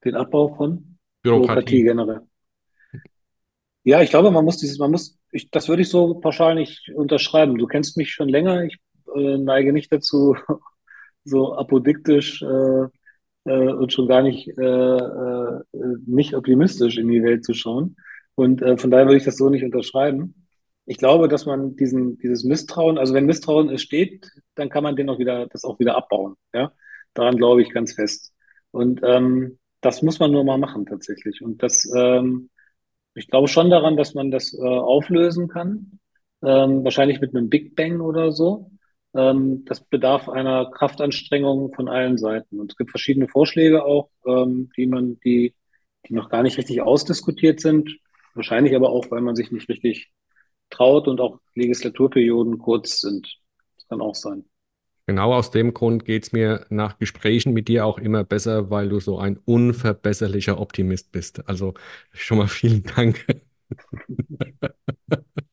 Den 0.06 0.16
Abbau 0.16 0.56
von 0.56 0.98
Bürokratie. 1.24 1.48
Bürokratie 1.48 1.84
generell. 1.84 2.22
Ja, 3.84 4.02
ich 4.02 4.10
glaube, 4.10 4.32
man 4.32 4.46
muss 4.46 4.58
dieses, 4.58 4.80
man 4.80 4.92
muss, 4.92 5.20
ich, 5.32 5.52
das 5.52 5.68
würde 5.68 5.82
ich 5.82 5.90
so 5.90 6.16
pauschal 6.16 6.56
nicht 6.56 6.90
unterschreiben. 6.96 7.58
Du 7.58 7.68
kennst 7.68 7.98
mich 7.98 8.12
schon 8.12 8.30
länger. 8.30 8.64
Ich 8.64 8.78
äh, 9.16 9.38
neige 9.38 9.74
nicht 9.74 9.92
dazu, 9.92 10.36
so 11.24 11.56
apodiktisch 11.56 12.42
äh, 12.42 12.88
äh, 13.46 13.74
und 13.74 13.94
schon 13.94 14.08
gar 14.08 14.22
nicht, 14.22 14.48
äh, 14.58 14.64
äh, 14.64 15.62
nicht 16.06 16.36
optimistisch 16.36 16.98
in 16.98 17.08
die 17.10 17.24
Welt 17.24 17.46
zu 17.46 17.54
schauen. 17.54 17.96
Und 18.36 18.62
äh, 18.62 18.78
von 18.78 18.92
daher 18.92 19.06
würde 19.06 19.18
ich 19.18 19.24
das 19.24 19.38
so 19.38 19.50
nicht 19.50 19.64
unterschreiben. 19.64 20.48
Ich 20.86 20.98
glaube, 20.98 21.28
dass 21.28 21.46
man 21.46 21.76
diesen, 21.76 22.18
dieses 22.18 22.44
Misstrauen, 22.44 22.98
also 22.98 23.14
wenn 23.14 23.26
Misstrauen 23.26 23.70
entsteht, 23.70 24.30
dann 24.56 24.70
kann 24.70 24.84
man 24.84 24.96
den 24.96 25.10
auch 25.10 25.20
wieder, 25.20 25.48
das 25.48 25.64
auch 25.64 25.80
wieder 25.80 25.96
abbauen. 25.96 26.36
Ja, 26.54 26.72
daran 27.14 27.38
glaube 27.38 27.62
ich 27.62 27.72
ganz 27.72 27.94
fest. 27.94 28.34
Und 28.72 29.02
ähm, 29.04 29.58
das 29.86 30.02
muss 30.02 30.20
man 30.20 30.32
nur 30.32 30.44
mal 30.44 30.58
machen 30.58 30.86
tatsächlich. 30.86 31.42
Und 31.42 31.64
das 31.64 31.90
ähm, 31.96 32.50
ich 33.16 33.28
glaube 33.28 33.48
schon 33.48 33.70
daran, 33.70 33.98
dass 33.98 34.14
man 34.14 34.30
das 34.30 34.54
äh, 34.54 34.62
auflösen 34.62 35.48
kann. 35.48 36.00
Ähm, 36.44 36.84
wahrscheinlich 36.84 37.22
mit 37.22 37.34
einem 37.36 37.50
Big 37.50 37.76
Bang 37.76 38.02
oder 38.02 38.32
so. 38.32 38.72
Ähm, 39.14 39.64
das 39.66 39.82
bedarf 39.82 40.28
einer 40.28 40.70
Kraftanstrengung 40.70 41.74
von 41.74 41.88
allen 41.88 42.18
Seiten. 42.18 42.60
Und 42.60 42.74
es 42.74 42.78
gibt 42.78 42.92
verschiedene 42.92 43.30
Vorschläge 43.30 43.86
auch, 43.86 44.10
ähm, 44.28 44.70
die 44.76 44.86
man, 44.86 45.18
die, 45.22 45.56
die 46.08 46.14
noch 46.14 46.30
gar 46.30 46.44
nicht 46.44 46.58
richtig 46.58 46.82
ausdiskutiert 46.82 47.62
sind. 47.62 47.90
Wahrscheinlich 48.34 48.76
aber 48.76 48.90
auch, 48.90 49.10
weil 49.12 49.22
man 49.22 49.36
sich 49.36 49.50
nicht 49.52 49.70
richtig 49.70 50.12
traut 50.70 51.08
und 51.08 51.22
auch 51.22 51.40
Legislaturperioden 51.56 52.58
kurz 52.60 53.00
sind. 53.00 53.40
Das 53.78 53.88
kann 53.88 54.02
auch 54.02 54.16
sein. 54.16 54.46
Genau 55.08 55.34
aus 55.36 55.52
dem 55.52 55.74
Grund 55.76 56.04
geht 56.06 56.24
es 56.24 56.32
mir 56.32 56.66
nach 56.70 56.98
Gesprächen 56.98 57.54
mit 57.54 57.68
dir 57.68 57.86
auch 57.86 58.00
immer 58.00 58.24
besser, 58.24 58.72
weil 58.72 58.90
du 58.90 59.00
so 59.00 59.20
ein 59.20 59.38
unverbesserlicher 59.46 60.60
Optimist 60.60 61.12
bist. 61.12 61.48
Also 61.48 61.76
schon 62.12 62.40
mal 62.40 62.48
vielen 62.48 62.82
Dank. 62.84 63.24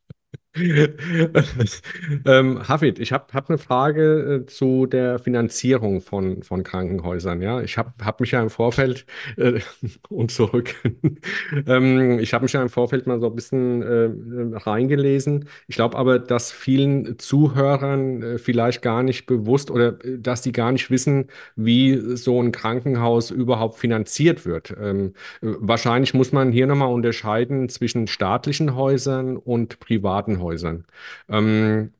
ähm, 2.27 2.69
Hafid, 2.69 2.99
ich 2.99 3.13
habe 3.13 3.33
hab 3.33 3.49
eine 3.49 3.59
Frage 3.59 4.43
äh, 4.43 4.47
zu 4.47 4.87
der 4.87 5.19
Finanzierung 5.19 6.01
von, 6.01 6.43
von 6.43 6.63
Krankenhäusern. 6.63 7.43
Ja, 7.43 7.61
ich 7.61 7.79
habe 7.79 7.93
hab 8.03 8.21
mich 8.21 8.31
ja 8.31 8.43
im 8.43 8.51
Vorfeld 8.51 9.07
äh, 9.37 9.61
und 10.09 10.31
zurück. 10.31 10.75
ähm, 11.67 12.19
ich 12.19 12.33
habe 12.35 12.45
mich 12.45 12.53
ja 12.53 12.63
im 12.63 12.69
Vorfeld 12.69 13.07
mal 13.07 13.21
so 13.21 13.27
ein 13.27 13.35
bisschen 13.35 13.83
äh, 13.83 14.57
reingelesen. 14.57 15.49
Ich 15.67 15.77
glaube 15.77 15.97
aber, 15.97 16.19
dass 16.19 16.53
vielen 16.53 17.19
Zuhörern 17.19 18.23
äh, 18.23 18.39
vielleicht 18.39 18.83
gar 18.83 19.03
nicht 19.03 19.27
bewusst 19.27 19.71
oder 19.71 20.05
äh, 20.05 20.19
dass 20.19 20.43
die 20.43 20.53
gar 20.53 20.73
nicht 20.73 20.91
wissen, 20.91 21.27
wie 21.57 22.17
so 22.17 22.41
ein 22.41 22.53
Krankenhaus 22.53 23.31
überhaupt 23.31 23.79
finanziert 23.79 24.47
wird. 24.47 24.75
Ähm, 24.81 25.15
wahrscheinlich 25.41 26.15
muss 26.15 26.33
man 26.33 26.53
hier 26.53 26.67
nochmal 26.67 26.93
unterscheiden 26.93 27.69
zwischen 27.69 28.07
staatlichen 28.07 28.77
Häusern 28.77 29.37
und 29.37 29.81
privaten 29.81 30.41
Häusern. 30.41 30.52
Krankenhäusern. 30.53 30.87
Ähm, 31.29 31.93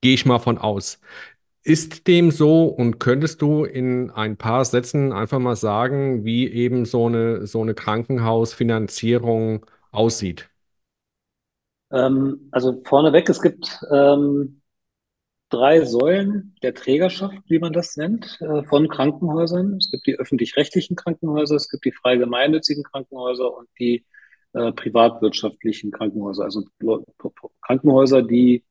gehe 0.00 0.14
ich 0.14 0.26
mal 0.26 0.38
von 0.38 0.58
aus. 0.58 1.00
Ist 1.64 2.08
dem 2.08 2.30
so 2.32 2.64
und 2.64 2.98
könntest 2.98 3.40
du 3.40 3.64
in 3.64 4.10
ein 4.10 4.36
paar 4.36 4.64
Sätzen 4.64 5.12
einfach 5.12 5.38
mal 5.38 5.54
sagen, 5.54 6.24
wie 6.24 6.48
eben 6.48 6.84
so 6.84 7.06
eine, 7.06 7.46
so 7.46 7.62
eine 7.62 7.74
Krankenhausfinanzierung 7.74 9.64
aussieht? 9.92 10.50
Ähm, 11.92 12.48
also 12.50 12.82
vorneweg, 12.84 13.28
es 13.28 13.40
gibt 13.40 13.78
ähm, 13.92 14.60
drei 15.50 15.84
Säulen 15.84 16.56
der 16.62 16.74
Trägerschaft, 16.74 17.36
wie 17.46 17.60
man 17.60 17.72
das 17.72 17.96
nennt, 17.96 18.40
äh, 18.40 18.64
von 18.64 18.88
Krankenhäusern. 18.88 19.76
Es 19.76 19.90
gibt 19.92 20.06
die 20.08 20.18
öffentlich-rechtlichen 20.18 20.96
Krankenhäuser, 20.96 21.54
es 21.54 21.68
gibt 21.68 21.84
die 21.84 21.92
frei 21.92 22.16
gemeinnützigen 22.16 22.82
Krankenhäuser 22.82 23.56
und 23.56 23.68
die 23.78 24.04
äh, 24.52 24.72
privatwirtschaftlichen 24.72 25.90
Krankenhäuser, 25.90 26.44
also 26.44 26.64
Krankenhäuser, 27.62 28.22
die 28.22 28.64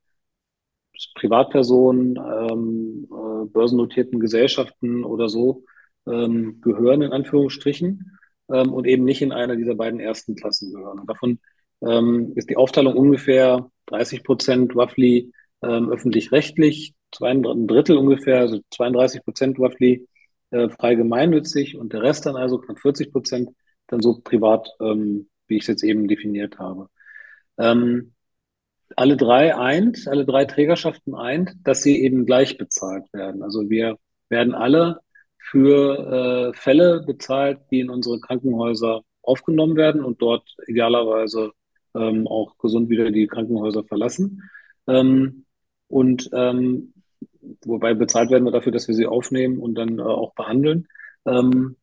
Privatpersonen, 1.15 2.17
ähm, 2.17 3.07
äh, 3.09 3.45
börsennotierten 3.47 4.19
Gesellschaften 4.19 5.03
oder 5.03 5.29
so 5.29 5.63
ähm, 6.07 6.61
gehören, 6.61 7.01
in 7.01 7.11
Anführungsstrichen, 7.11 8.17
ähm, 8.49 8.73
und 8.73 8.85
eben 8.85 9.03
nicht 9.03 9.21
in 9.21 9.31
einer 9.31 9.55
dieser 9.55 9.75
beiden 9.75 9.99
ersten 9.99 10.35
Klassen 10.35 10.73
gehören. 10.73 10.99
Und 10.99 11.09
davon 11.09 11.39
ähm, 11.81 12.33
ist 12.35 12.49
die 12.49 12.57
Aufteilung 12.57 12.95
ungefähr 12.95 13.69
30 13.87 14.23
Prozent 14.23 14.75
roughly 14.75 15.31
ähm, 15.63 15.89
öffentlich-rechtlich, 15.89 16.93
ein 17.19 17.43
Drittel 17.67 17.97
ungefähr, 17.97 18.39
also 18.39 18.59
32 18.71 19.23
Prozent 19.23 19.59
roughly 19.59 20.07
äh, 20.51 20.69
frei 20.69 20.95
gemeinnützig 20.95 21.77
und 21.77 21.93
der 21.93 22.03
Rest 22.03 22.25
dann 22.25 22.35
also 22.35 22.57
knapp 22.57 22.79
40 22.79 23.11
Prozent 23.11 23.49
dann 23.87 24.01
so 24.01 24.19
privat 24.23 24.69
ähm, 24.79 25.27
wie 25.51 25.57
ich 25.57 25.63
es 25.63 25.67
jetzt 25.67 25.83
eben 25.83 26.07
definiert 26.07 26.57
habe. 26.57 26.89
Ähm, 27.59 28.13
alle 28.95 29.17
drei 29.17 29.55
eint, 29.55 30.07
alle 30.07 30.25
drei 30.25 30.45
Trägerschaften 30.45 31.13
eint, 31.13 31.53
dass 31.63 31.83
sie 31.83 32.01
eben 32.01 32.25
gleich 32.25 32.57
bezahlt 32.57 33.05
werden. 33.13 33.43
Also 33.43 33.69
wir 33.69 33.97
werden 34.29 34.55
alle 34.55 34.99
für 35.37 36.53
äh, 36.53 36.57
Fälle 36.57 37.03
bezahlt, 37.05 37.59
die 37.69 37.81
in 37.81 37.89
unsere 37.89 38.19
Krankenhäuser 38.19 39.01
aufgenommen 39.21 39.75
werden 39.75 40.03
und 40.03 40.21
dort 40.21 40.55
idealerweise 40.67 41.51
ähm, 41.93 42.27
auch 42.27 42.57
gesund 42.57 42.89
wieder 42.89 43.11
die 43.11 43.27
Krankenhäuser 43.27 43.83
verlassen. 43.83 44.49
Ähm, 44.87 45.45
und 45.87 46.29
ähm, 46.33 46.93
wobei 47.65 47.93
bezahlt 47.93 48.31
werden 48.31 48.45
wir 48.45 48.51
dafür, 48.51 48.71
dass 48.71 48.87
wir 48.87 48.95
sie 48.95 49.07
aufnehmen 49.07 49.59
und 49.59 49.75
dann 49.75 49.99
äh, 49.99 50.03
auch 50.03 50.33
behandeln. 50.33 50.87
Ähm, 51.25 51.75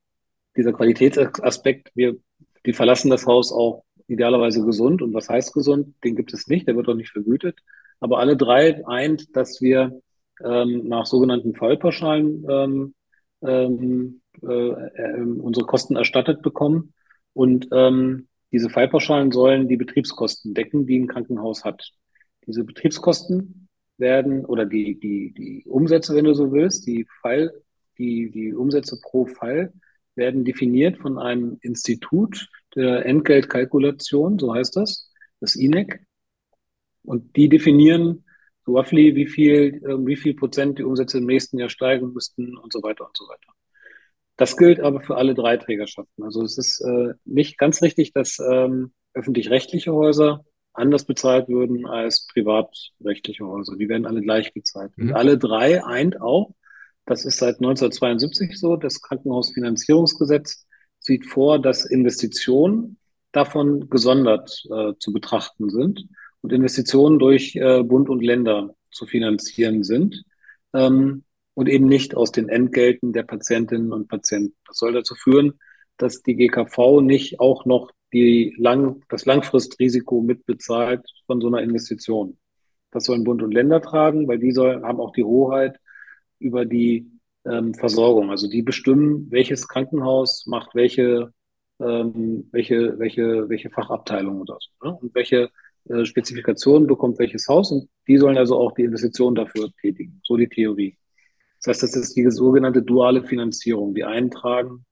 dieser 0.56 0.72
Qualitätsaspekt, 0.72 1.90
wir 1.94 2.16
die 2.66 2.72
verlassen 2.72 3.10
das 3.10 3.26
Haus 3.26 3.52
auch 3.52 3.84
idealerweise 4.06 4.64
gesund. 4.64 5.02
Und 5.02 5.14
was 5.14 5.28
heißt 5.28 5.52
gesund? 5.52 5.94
Den 6.04 6.16
gibt 6.16 6.32
es 6.32 6.48
nicht, 6.48 6.66
der 6.66 6.76
wird 6.76 6.88
auch 6.88 6.94
nicht 6.94 7.10
vergütet. 7.10 7.60
Aber 8.00 8.18
alle 8.18 8.36
drei 8.36 8.86
eint, 8.86 9.36
dass 9.36 9.60
wir 9.60 10.00
ähm, 10.42 10.86
nach 10.88 11.06
sogenannten 11.06 11.54
Fallpauschalen 11.54 12.46
ähm, 12.48 12.94
ähm, 13.42 14.20
äh, 14.42 14.46
äh, 14.46 15.20
unsere 15.20 15.66
Kosten 15.66 15.96
erstattet 15.96 16.42
bekommen. 16.42 16.94
Und 17.32 17.68
ähm, 17.72 18.28
diese 18.52 18.70
Fallpauschalen 18.70 19.30
sollen 19.30 19.68
die 19.68 19.76
Betriebskosten 19.76 20.54
decken, 20.54 20.86
die 20.86 20.98
ein 20.98 21.08
Krankenhaus 21.08 21.64
hat. 21.64 21.90
Diese 22.46 22.64
Betriebskosten 22.64 23.68
werden 23.98 24.44
oder 24.44 24.64
die, 24.64 24.98
die, 24.98 25.34
die 25.34 25.64
Umsätze, 25.66 26.14
wenn 26.14 26.24
du 26.24 26.34
so 26.34 26.52
willst, 26.52 26.86
die 26.86 27.06
Fall, 27.20 27.52
die, 27.98 28.30
die 28.30 28.54
Umsätze 28.54 28.98
pro 29.02 29.26
Fall 29.26 29.72
werden 30.18 30.44
definiert 30.44 30.98
von 30.98 31.18
einem 31.18 31.56
Institut 31.62 32.48
der 32.74 33.06
Entgeltkalkulation, 33.06 34.38
so 34.38 34.54
heißt 34.54 34.76
das, 34.76 35.10
das 35.40 35.56
INEC. 35.56 36.00
Und 37.02 37.34
die 37.36 37.48
definieren 37.48 38.24
so 38.66 38.76
roughly, 38.76 39.14
wie 39.14 39.26
viel, 39.26 39.82
äh, 39.82 40.06
wie 40.06 40.16
viel 40.16 40.34
Prozent 40.34 40.78
die 40.78 40.84
Umsätze 40.84 41.18
im 41.18 41.26
nächsten 41.26 41.58
Jahr 41.58 41.70
steigen 41.70 42.12
müssten 42.12 42.58
und 42.58 42.72
so 42.72 42.82
weiter 42.82 43.06
und 43.06 43.16
so 43.16 43.24
weiter. 43.26 43.52
Das 44.36 44.56
gilt 44.56 44.78
aber 44.80 45.00
für 45.00 45.16
alle 45.16 45.34
drei 45.34 45.56
Trägerschaften. 45.56 46.22
Also 46.22 46.42
es 46.42 46.58
ist 46.58 46.80
äh, 46.80 47.14
nicht 47.24 47.56
ganz 47.56 47.80
richtig, 47.82 48.12
dass 48.12 48.38
ähm, 48.38 48.92
öffentlich-rechtliche 49.14 49.92
Häuser 49.92 50.44
anders 50.74 51.04
bezahlt 51.04 51.48
würden 51.48 51.86
als 51.86 52.26
privatrechtliche 52.26 53.44
Häuser. 53.44 53.76
Die 53.76 53.88
werden 53.88 54.06
alle 54.06 54.20
gleich 54.20 54.52
gezahlt. 54.52 54.92
Mhm. 54.96 55.08
Und 55.08 55.14
alle 55.14 55.38
drei 55.38 55.84
eint 55.84 56.20
auch 56.20 56.54
das 57.08 57.24
ist 57.24 57.38
seit 57.38 57.56
1972 57.56 58.58
so, 58.60 58.76
das 58.76 59.00
Krankenhausfinanzierungsgesetz 59.00 60.66
sieht 60.98 61.24
vor, 61.24 61.58
dass 61.58 61.86
Investitionen 61.86 62.98
davon 63.32 63.88
gesondert 63.88 64.62
äh, 64.70 64.92
zu 64.98 65.12
betrachten 65.14 65.70
sind 65.70 66.06
und 66.42 66.52
Investitionen 66.52 67.18
durch 67.18 67.56
äh, 67.56 67.82
Bund 67.82 68.10
und 68.10 68.22
Länder 68.22 68.74
zu 68.90 69.06
finanzieren 69.06 69.84
sind 69.84 70.22
ähm, 70.74 71.24
und 71.54 71.70
eben 71.70 71.86
nicht 71.86 72.14
aus 72.14 72.30
den 72.30 72.50
Entgelten 72.50 73.14
der 73.14 73.22
Patientinnen 73.22 73.90
und 73.92 74.08
Patienten. 74.08 74.56
Das 74.66 74.76
soll 74.76 74.92
dazu 74.92 75.14
führen, 75.14 75.58
dass 75.96 76.22
die 76.22 76.36
GKV 76.36 77.00
nicht 77.00 77.40
auch 77.40 77.64
noch 77.64 77.90
die 78.12 78.54
lang, 78.58 79.02
das 79.08 79.24
Langfristrisiko 79.24 80.20
mitbezahlt 80.20 81.06
von 81.26 81.40
so 81.40 81.48
einer 81.48 81.62
Investition. 81.62 82.36
Das 82.90 83.04
sollen 83.04 83.24
Bund 83.24 83.42
und 83.42 83.52
Länder 83.52 83.80
tragen, 83.80 84.28
weil 84.28 84.38
die 84.38 84.52
sollen, 84.52 84.84
haben 84.84 85.00
auch 85.00 85.12
die 85.12 85.24
Hoheit 85.24 85.78
über 86.38 86.64
die 86.64 87.10
ähm, 87.44 87.74
Versorgung. 87.74 88.30
Also 88.30 88.48
die 88.48 88.62
bestimmen, 88.62 89.30
welches 89.30 89.68
Krankenhaus 89.68 90.46
macht 90.46 90.74
welche, 90.74 91.32
ähm, 91.80 92.48
welche, 92.52 92.98
welche, 92.98 93.48
welche 93.48 93.70
Fachabteilung 93.70 94.40
oder 94.40 94.58
so. 94.60 94.88
Ne? 94.88 94.96
Und 94.96 95.14
welche 95.14 95.50
äh, 95.88 96.04
Spezifikationen 96.04 96.86
bekommt 96.86 97.18
welches 97.18 97.48
Haus. 97.48 97.72
Und 97.72 97.88
die 98.06 98.18
sollen 98.18 98.38
also 98.38 98.56
auch 98.58 98.72
die 98.72 98.84
Investitionen 98.84 99.34
dafür 99.34 99.70
tätigen. 99.80 100.20
So 100.24 100.36
die 100.36 100.48
Theorie. 100.48 100.96
Das 101.60 101.70
heißt, 101.70 101.82
das 101.82 101.96
ist 101.96 102.16
die 102.16 102.30
sogenannte 102.30 102.82
duale 102.82 103.24
Finanzierung. 103.24 103.94
Die 103.94 104.04
einen 104.04 104.30
tragen 104.30 104.84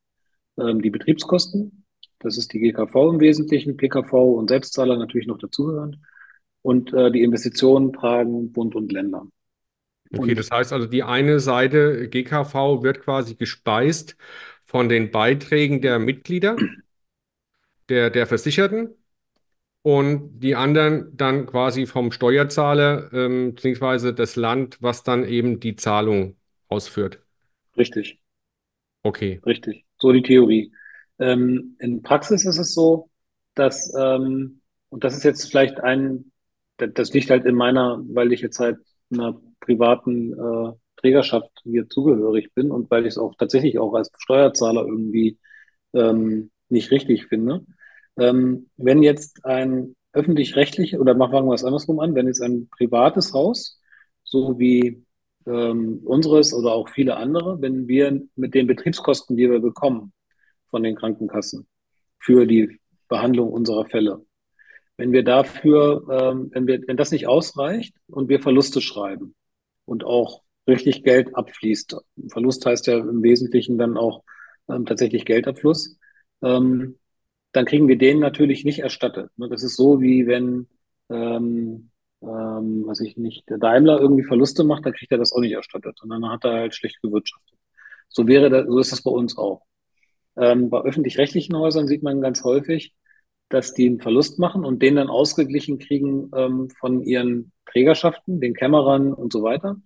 ähm, 0.58 0.82
die 0.82 0.90
Betriebskosten. 0.90 1.84
Das 2.18 2.38
ist 2.38 2.52
die 2.52 2.60
GKV 2.60 3.12
im 3.12 3.20
Wesentlichen, 3.20 3.76
PKV 3.76 4.12
und 4.12 4.48
Selbstzahler 4.48 4.96
natürlich 4.96 5.26
noch 5.26 5.38
dazugehören. 5.38 6.04
Und 6.62 6.92
äh, 6.92 7.12
die 7.12 7.22
Investitionen 7.22 7.92
tragen 7.92 8.52
Bund 8.52 8.74
und 8.74 8.90
Länder. 8.90 9.26
Okay, 10.12 10.30
und, 10.30 10.38
das 10.38 10.50
heißt 10.50 10.72
also, 10.72 10.86
die 10.86 11.02
eine 11.02 11.40
Seite 11.40 12.08
GKV 12.08 12.82
wird 12.82 13.00
quasi 13.00 13.34
gespeist 13.34 14.16
von 14.64 14.88
den 14.88 15.10
Beiträgen 15.10 15.80
der 15.80 15.98
Mitglieder, 15.98 16.56
der, 17.88 18.10
der 18.10 18.26
Versicherten 18.26 18.94
und 19.82 20.40
die 20.40 20.56
anderen 20.56 21.16
dann 21.16 21.46
quasi 21.46 21.86
vom 21.86 22.10
Steuerzahler, 22.10 23.12
ähm, 23.12 23.54
beziehungsweise 23.54 24.12
das 24.12 24.36
Land, 24.36 24.78
was 24.80 25.02
dann 25.04 25.24
eben 25.24 25.60
die 25.60 25.76
Zahlung 25.76 26.36
ausführt. 26.68 27.20
Richtig. 27.76 28.18
Okay. 29.02 29.40
Richtig. 29.46 29.84
So 29.98 30.12
die 30.12 30.22
Theorie. 30.22 30.72
Ähm, 31.18 31.76
in 31.78 32.02
Praxis 32.02 32.44
ist 32.44 32.58
es 32.58 32.74
so, 32.74 33.10
dass, 33.54 33.94
ähm, 33.96 34.60
und 34.88 35.04
das 35.04 35.16
ist 35.16 35.22
jetzt 35.24 35.48
vielleicht 35.48 35.80
ein, 35.80 36.32
das 36.76 37.12
liegt 37.12 37.30
halt 37.30 37.44
in 37.46 37.54
meiner, 37.54 38.02
weil 38.08 38.32
ich 38.32 38.40
jetzt 38.40 38.58
halt 38.58 38.78
einer 39.10 39.40
privaten 39.60 40.32
äh, 40.32 40.72
Trägerschaft 40.96 41.50
hier 41.64 41.88
zugehörig 41.88 42.52
bin 42.54 42.70
und 42.70 42.90
weil 42.90 43.02
ich 43.02 43.10
es 43.10 43.18
auch 43.18 43.34
tatsächlich 43.36 43.78
auch 43.78 43.94
als 43.94 44.10
Steuerzahler 44.18 44.86
irgendwie 44.86 45.38
ähm, 45.94 46.50
nicht 46.68 46.90
richtig 46.90 47.26
finde. 47.26 47.64
Ähm, 48.18 48.68
wenn 48.76 49.02
jetzt 49.02 49.44
ein 49.44 49.94
öffentlich-rechtlich, 50.12 50.98
oder 50.98 51.14
machen 51.14 51.46
wir 51.46 51.54
es 51.54 51.64
andersrum 51.64 52.00
an, 52.00 52.14
wenn 52.14 52.26
jetzt 52.26 52.40
ein 52.40 52.68
privates 52.70 53.34
Haus, 53.34 53.80
so 54.24 54.58
wie 54.58 55.04
ähm, 55.46 56.00
unseres 56.04 56.54
oder 56.54 56.72
auch 56.72 56.88
viele 56.88 57.16
andere, 57.16 57.60
wenn 57.60 57.86
wir 57.86 58.22
mit 58.34 58.54
den 58.54 58.66
Betriebskosten, 58.66 59.36
die 59.36 59.50
wir 59.50 59.60
bekommen 59.60 60.12
von 60.70 60.82
den 60.82 60.96
Krankenkassen 60.96 61.66
für 62.18 62.46
die 62.46 62.80
Behandlung 63.08 63.52
unserer 63.52 63.84
Fälle, 63.84 64.24
wenn 64.96 65.12
wir 65.12 65.22
dafür, 65.22 66.06
ähm, 66.10 66.50
wenn 66.52 66.66
wir, 66.66 66.82
wenn 66.86 66.96
das 66.96 67.12
nicht 67.12 67.28
ausreicht 67.28 67.94
und 68.08 68.28
wir 68.28 68.40
Verluste 68.40 68.80
schreiben 68.80 69.34
und 69.86 70.04
auch 70.04 70.42
richtig 70.68 71.02
Geld 71.04 71.34
abfließt, 71.34 71.96
Verlust 72.28 72.66
heißt 72.66 72.86
ja 72.88 72.98
im 72.98 73.22
Wesentlichen 73.22 73.78
dann 73.78 73.96
auch 73.96 74.24
ähm, 74.68 74.84
tatsächlich 74.84 75.24
Geldabfluss, 75.24 75.98
ähm, 76.42 76.98
dann 77.52 77.64
kriegen 77.64 77.88
wir 77.88 77.96
den 77.96 78.18
natürlich 78.18 78.64
nicht 78.64 78.80
erstattet. 78.80 79.30
Ne, 79.36 79.48
das 79.48 79.62
ist 79.62 79.76
so 79.76 80.02
wie 80.02 80.26
wenn 80.26 80.68
ähm, 81.08 81.90
ähm, 82.22 82.84
was 82.86 83.00
ich 83.00 83.16
nicht, 83.16 83.48
der 83.48 83.58
Daimler 83.58 84.00
irgendwie 84.00 84.24
Verluste 84.24 84.64
macht, 84.64 84.86
dann 84.86 84.92
kriegt 84.92 85.12
er 85.12 85.18
das 85.18 85.32
auch 85.32 85.40
nicht 85.40 85.52
erstattet. 85.52 86.00
Und 86.02 86.10
dann 86.10 86.28
hat 86.28 86.44
er 86.44 86.52
halt 86.52 86.74
schlecht 86.74 87.00
gewirtschaftet. 87.02 87.58
So 88.08 88.26
wäre 88.26 88.50
das, 88.50 88.66
so 88.66 88.78
ist 88.78 88.92
das 88.92 89.02
bei 89.02 89.10
uns 89.10 89.36
auch. 89.36 89.62
Ähm, 90.36 90.70
bei 90.70 90.80
öffentlich-rechtlichen 90.80 91.56
Häusern 91.56 91.86
sieht 91.86 92.02
man 92.02 92.20
ganz 92.20 92.44
häufig, 92.44 92.94
dass 93.48 93.74
die 93.74 93.86
einen 93.86 94.00
Verlust 94.00 94.38
machen 94.38 94.64
und 94.64 94.82
den 94.82 94.96
dann 94.96 95.08
ausgeglichen 95.08 95.78
kriegen 95.78 96.30
ähm, 96.34 96.70
von 96.70 97.02
ihren 97.02 97.52
Trägerschaften, 97.66 98.40
den 98.40 98.54
Kämmerern 98.54 99.12
und 99.12 99.32
so 99.32 99.42
weiter, 99.42 99.76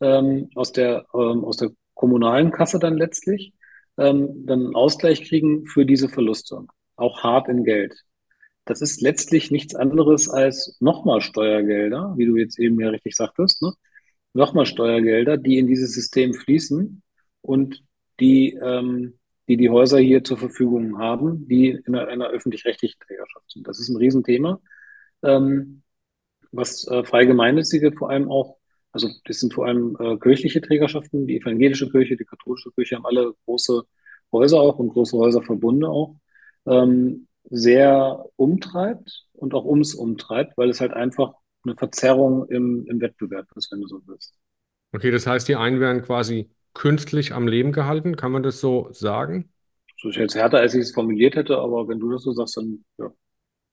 ähm, 0.00 0.48
aus 0.54 0.72
der, 0.72 1.06
ähm, 1.14 1.44
aus 1.44 1.56
der 1.56 1.70
kommunalen 1.94 2.50
Kasse 2.52 2.78
dann 2.78 2.96
letztlich, 2.96 3.52
ähm, 3.98 4.46
dann 4.46 4.66
einen 4.66 4.74
Ausgleich 4.74 5.24
kriegen 5.24 5.66
für 5.66 5.84
diese 5.84 6.08
Verluste. 6.08 6.66
Auch 6.96 7.22
hart 7.22 7.48
in 7.48 7.64
Geld 7.64 8.04
das 8.70 8.82
ist 8.82 9.00
letztlich 9.00 9.50
nichts 9.50 9.74
anderes 9.74 10.28
als 10.28 10.76
nochmal 10.80 11.20
Steuergelder, 11.20 12.14
wie 12.16 12.26
du 12.26 12.36
jetzt 12.36 12.58
eben 12.58 12.78
ja 12.80 12.90
richtig 12.90 13.16
sagtest, 13.16 13.62
ne? 13.62 13.72
nochmal 14.32 14.64
Steuergelder, 14.64 15.36
die 15.36 15.58
in 15.58 15.66
dieses 15.66 15.92
System 15.92 16.34
fließen 16.34 17.02
und 17.40 17.82
die, 18.20 18.56
ähm, 18.62 19.18
die 19.50 19.56
die 19.56 19.68
Häuser 19.68 19.98
hier 19.98 20.22
zur 20.22 20.38
Verfügung 20.38 20.98
haben, 20.98 21.48
die 21.48 21.70
in 21.70 21.96
einer, 21.96 22.28
öffentlich-rechtlichen 22.28 23.00
Trägerschaft 23.00 23.50
sind. 23.50 23.66
Das 23.66 23.80
ist 23.80 23.88
ein 23.88 23.96
Riesenthema, 23.96 24.60
ähm, 25.24 25.82
was 26.52 26.86
äh, 26.86 27.02
freie 27.02 27.26
Gemeinnützige 27.26 27.90
vor 27.90 28.10
allem 28.10 28.30
auch, 28.30 28.58
also 28.92 29.08
das 29.24 29.40
sind 29.40 29.52
vor 29.52 29.66
allem 29.66 29.96
äh, 29.98 30.18
kirchliche 30.18 30.60
Trägerschaften, 30.60 31.26
die 31.26 31.40
evangelische 31.40 31.90
Kirche, 31.90 32.16
die 32.16 32.24
katholische 32.24 32.70
Kirche 32.70 32.94
haben 32.94 33.06
alle 33.06 33.34
große 33.44 33.82
Häuser 34.30 34.60
auch 34.60 34.78
und 34.78 34.90
große 34.90 35.18
Häuserverbunde 35.18 35.88
auch. 35.88 36.14
Ähm, 36.66 37.26
sehr 37.50 38.24
umtreibt 38.36 39.26
und 39.32 39.52
auch 39.54 39.64
ums 39.64 39.94
umtreibt, 39.94 40.56
weil 40.58 40.70
es 40.70 40.80
halt 40.80 40.92
einfach 40.92 41.32
eine 41.64 41.74
Verzerrung 41.74 42.48
im, 42.50 42.86
im 42.86 43.00
Wettbewerb 43.00 43.48
ist, 43.56 43.72
wenn 43.72 43.80
du 43.80 43.88
so 43.88 44.00
willst. 44.06 44.32
Okay, 44.92 45.10
das 45.10 45.26
heißt, 45.26 45.48
die 45.48 45.56
einen 45.56 45.80
werden 45.80 46.02
quasi 46.02 46.50
künstlich 46.74 47.32
am 47.32 47.48
Leben 47.48 47.72
gehalten, 47.72 48.16
kann 48.16 48.32
man 48.32 48.42
das 48.42 48.60
so 48.60 48.88
sagen? 48.92 49.50
So 49.98 50.08
ist 50.08 50.16
jetzt 50.16 50.34
härter, 50.34 50.58
als 50.58 50.74
ich 50.74 50.80
es 50.80 50.92
formuliert 50.92 51.36
hätte, 51.36 51.58
aber 51.58 51.88
wenn 51.88 52.00
du 52.00 52.10
das 52.10 52.22
so 52.22 52.32
sagst, 52.32 52.56
dann 52.56 52.84
ja. 52.98 53.10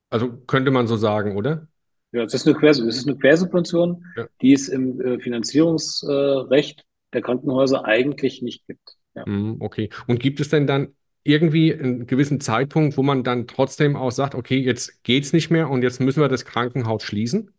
Also 0.10 0.38
könnte 0.48 0.72
man 0.72 0.88
so 0.88 0.96
sagen, 0.96 1.36
oder? 1.36 1.68
Ja, 2.12 2.24
es 2.24 2.34
ist 2.34 2.48
eine, 2.48 2.56
Quers 2.56 2.80
es 2.80 2.98
ist 2.98 3.08
eine 3.08 3.18
Quersubvention, 3.18 4.04
ja. 4.16 4.28
die 4.42 4.54
es 4.54 4.70
im 4.70 5.02
äh, 5.02 5.20
Finanzierungsrecht 5.20 6.86
der 7.14 7.22
Krankenhäuser 7.22 7.86
eigentlich 7.86 8.42
nicht 8.42 8.66
gibt. 8.68 8.96
Ja. 9.16 9.26
Mhm, 9.26 9.58
okay. 9.60 9.90
Und 10.08 10.20
gibt 10.20 10.40
es 10.40 10.50
denn 10.50 10.68
dann 10.68 10.96
irgendwie 11.24 11.74
einen 11.74 12.08
gewissen 12.08 12.40
Zeitpunkt, 12.40 12.96
wo 12.98 13.04
man 13.04 13.24
dann 13.24 13.48
trotzdem 13.48 13.98
auch 13.98 14.12
sagt, 14.12 14.34
okay, 14.34 14.58
jetzt 14.58 15.04
geht 15.04 15.26
es 15.26 15.34
nicht 15.34 15.50
mehr 15.50 15.70
und 15.70 15.82
jetzt 15.82 16.00
müssen 16.00 16.22
wir 16.22 16.30
das 16.30 16.46
Krankenhaus 16.46 17.04
schließen? 17.04 17.52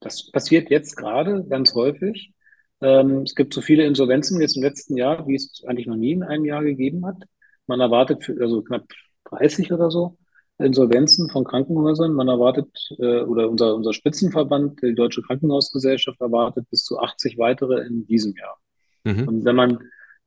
Das 0.00 0.30
passiert 0.30 0.70
jetzt 0.70 0.96
gerade 0.96 1.44
ganz 1.48 1.74
häufig. 1.74 2.32
Ähm, 2.80 3.22
es 3.22 3.34
gibt 3.34 3.54
so 3.54 3.60
viele 3.60 3.84
Insolvenzen 3.84 4.40
jetzt 4.40 4.56
im 4.56 4.62
letzten 4.62 4.96
Jahr, 4.96 5.26
wie 5.26 5.34
es 5.34 5.62
eigentlich 5.66 5.86
noch 5.86 5.96
nie 5.96 6.12
in 6.12 6.22
einem 6.22 6.44
Jahr 6.44 6.62
gegeben 6.62 7.06
hat. 7.06 7.24
Man 7.66 7.80
erwartet 7.80 8.24
für, 8.24 8.40
also 8.40 8.62
knapp 8.62 8.86
30 9.24 9.72
oder 9.72 9.90
so 9.90 10.16
Insolvenzen 10.58 11.30
von 11.30 11.44
Krankenhäusern. 11.44 12.12
Man 12.12 12.28
erwartet, 12.28 12.68
äh, 12.98 13.22
oder 13.22 13.48
unser, 13.48 13.74
unser 13.74 13.92
Spitzenverband, 13.92 14.82
die 14.82 14.94
Deutsche 14.94 15.22
Krankenhausgesellschaft, 15.22 16.20
erwartet 16.20 16.68
bis 16.70 16.84
zu 16.84 16.98
80 16.98 17.38
weitere 17.38 17.86
in 17.86 18.06
diesem 18.06 18.34
Jahr. 18.34 18.58
Mhm. 19.04 19.28
Und 19.28 19.44
wenn 19.44 19.56
man 19.56 19.78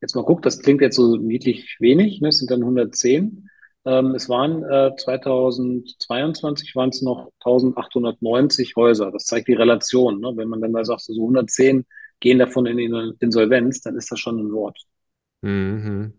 jetzt 0.01 0.15
mal 0.15 0.23
guckt, 0.23 0.45
das 0.45 0.61
klingt 0.61 0.81
jetzt 0.81 0.95
so 0.95 1.17
niedlich 1.17 1.77
wenig, 1.79 2.21
ne? 2.21 2.29
es 2.29 2.37
sind 2.37 2.49
dann 2.49 2.61
110. 2.61 3.49
Ähm, 3.83 4.15
es 4.15 4.29
waren 4.29 4.63
äh, 4.63 4.95
2022 4.95 6.75
waren 6.75 6.89
es 6.89 7.01
noch 7.01 7.31
1890 7.39 8.75
Häuser. 8.75 9.11
Das 9.11 9.25
zeigt 9.25 9.47
die 9.47 9.53
Relation. 9.53 10.19
Ne? 10.21 10.31
Wenn 10.35 10.49
man 10.49 10.61
dann 10.61 10.73
da 10.73 10.85
sagt, 10.85 11.01
so 11.01 11.13
110 11.13 11.85
gehen 12.21 12.39
davon 12.39 12.65
in 12.65 12.77
die 12.77 13.15
Insolvenz, 13.19 13.81
dann 13.81 13.97
ist 13.97 14.09
das 14.11 14.19
schon 14.19 14.39
ein 14.39 14.51
Wort. 14.53 14.79
Mhm. 15.41 16.13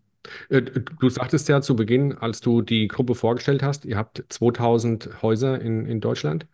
Äh, 0.51 0.63
du 0.63 1.09
sagtest 1.09 1.49
ja 1.49 1.63
zu 1.63 1.75
Beginn, 1.75 2.13
als 2.13 2.41
du 2.41 2.61
die 2.61 2.89
Gruppe 2.89 3.15
vorgestellt 3.15 3.63
hast, 3.63 3.87
ihr 3.87 3.97
habt 3.97 4.23
2000 4.29 5.23
Häuser 5.23 5.61
in, 5.61 5.87
in 5.87 6.01
Deutschland. 6.01 6.47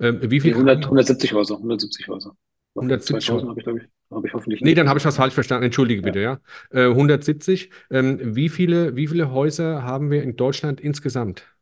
Ähm, 0.00 0.18
wie 0.22 0.40
viel? 0.40 0.54
100, 0.54 0.84
170 0.84 1.32
Häuser, 1.34 1.56
170 1.56 2.08
Häuser. 2.08 2.36
170 2.74 3.30
Häuser. 3.30 3.48
habe 3.48 3.60
ich, 3.60 3.64
glaube 3.64 3.78
ich. 3.80 3.84
Habe 4.10 4.26
ich 4.26 4.34
hoffentlich 4.34 4.60
nicht. 4.60 4.68
Nee, 4.68 4.74
dann 4.74 4.88
habe 4.88 4.98
ich 4.98 5.02
das 5.02 5.16
falsch 5.16 5.34
verstanden. 5.34 5.64
Entschuldige 5.64 6.00
ja. 6.00 6.04
bitte, 6.04 6.20
ja. 6.20 6.40
Äh, 6.70 6.88
170. 6.88 7.70
Ähm, 7.90 8.36
wie 8.36 8.48
viele, 8.48 8.96
wie 8.96 9.06
viele 9.06 9.30
Häuser 9.30 9.82
haben 9.82 10.10
wir 10.10 10.22
in 10.22 10.36
Deutschland 10.36 10.80
insgesamt? 10.80 11.53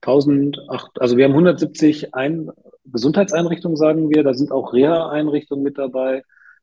1008, 0.00 1.00
also 1.00 1.16
wir 1.16 1.24
haben 1.24 1.34
170 1.34 2.14
Ein 2.14 2.50
Gesundheitseinrichtungen, 2.86 3.76
sagen 3.76 4.10
wir. 4.10 4.22
Da 4.22 4.34
sind 4.34 4.52
auch 4.52 4.72
Reha-Einrichtungen 4.72 5.62
mit 5.62 5.78
dabei 5.78 6.22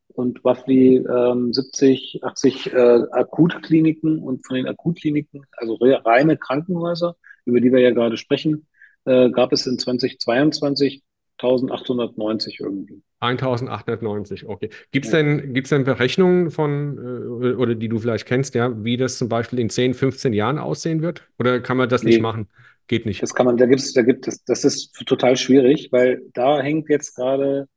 und 0.10 0.44
roughly 0.46 0.98
ähm, 0.98 1.54
70, 1.54 2.22
80 2.24 2.74
äh, 2.74 3.02
Akutkliniken 3.12 4.20
und 4.20 4.46
von 4.46 4.56
den 4.56 4.68
Akutkliniken, 4.68 5.46
also 5.58 5.76
reine 5.82 6.38
Krankenhäuser, 6.38 7.16
über 7.46 7.60
die 7.60 7.72
wir 7.72 7.80
ja 7.82 7.92
gerade 7.92 8.18
sprechen, 8.18 8.68
äh, 9.06 9.30
gab 9.30 9.52
es 9.52 9.68
in 9.68 9.78
2022 9.78 11.04
1890 11.38 12.60
irgendwie. 12.62 13.02
1890, 13.20 14.46
okay. 14.48 14.70
Gibt 14.92 15.06
es 15.06 15.12
Ja. 15.12 15.18
denn, 15.20 15.54
gibt's 15.54 15.70
denn 15.70 15.84
Berechnungen 15.84 16.52
von, 16.52 16.98
äh, 17.44 17.54
oder 17.54 17.74
die 17.76 17.90
du 17.90 17.98
vielleicht 18.00 18.26
kennst, 18.28 18.56
ja, 18.56 18.84
wie 18.84 18.98
das 18.98 19.18
zum 19.18 19.30
Beispiel 19.30 19.60
in 19.60 19.70
10, 19.70 19.94
15 19.94 20.34
Jahren 20.34 20.60
aussehen 20.60 21.02
wird? 21.02 21.28
Oder 21.40 21.60
kann 21.62 21.78
man 21.78 21.90
das 21.90 22.06
nicht 22.06 22.16
Nee, 22.16 22.20
machen? 22.20 22.48
Geht 22.88 23.06
nicht. 23.06 23.22
das 23.24 23.34
kann 23.34 23.46
man, 23.46 23.58
da 23.58 23.66
gibt's, 23.66 23.94
da 23.94 24.04
gibt 24.04 24.28
es, 24.28 24.44
das 24.44 24.64
ist 24.64 24.94
total 25.06 25.36
schwierig, 25.38 25.90
weil 25.92 26.22
da 26.34 26.62
hängt 26.62 26.90
jetzt 26.90 27.16
gerade 27.16 27.68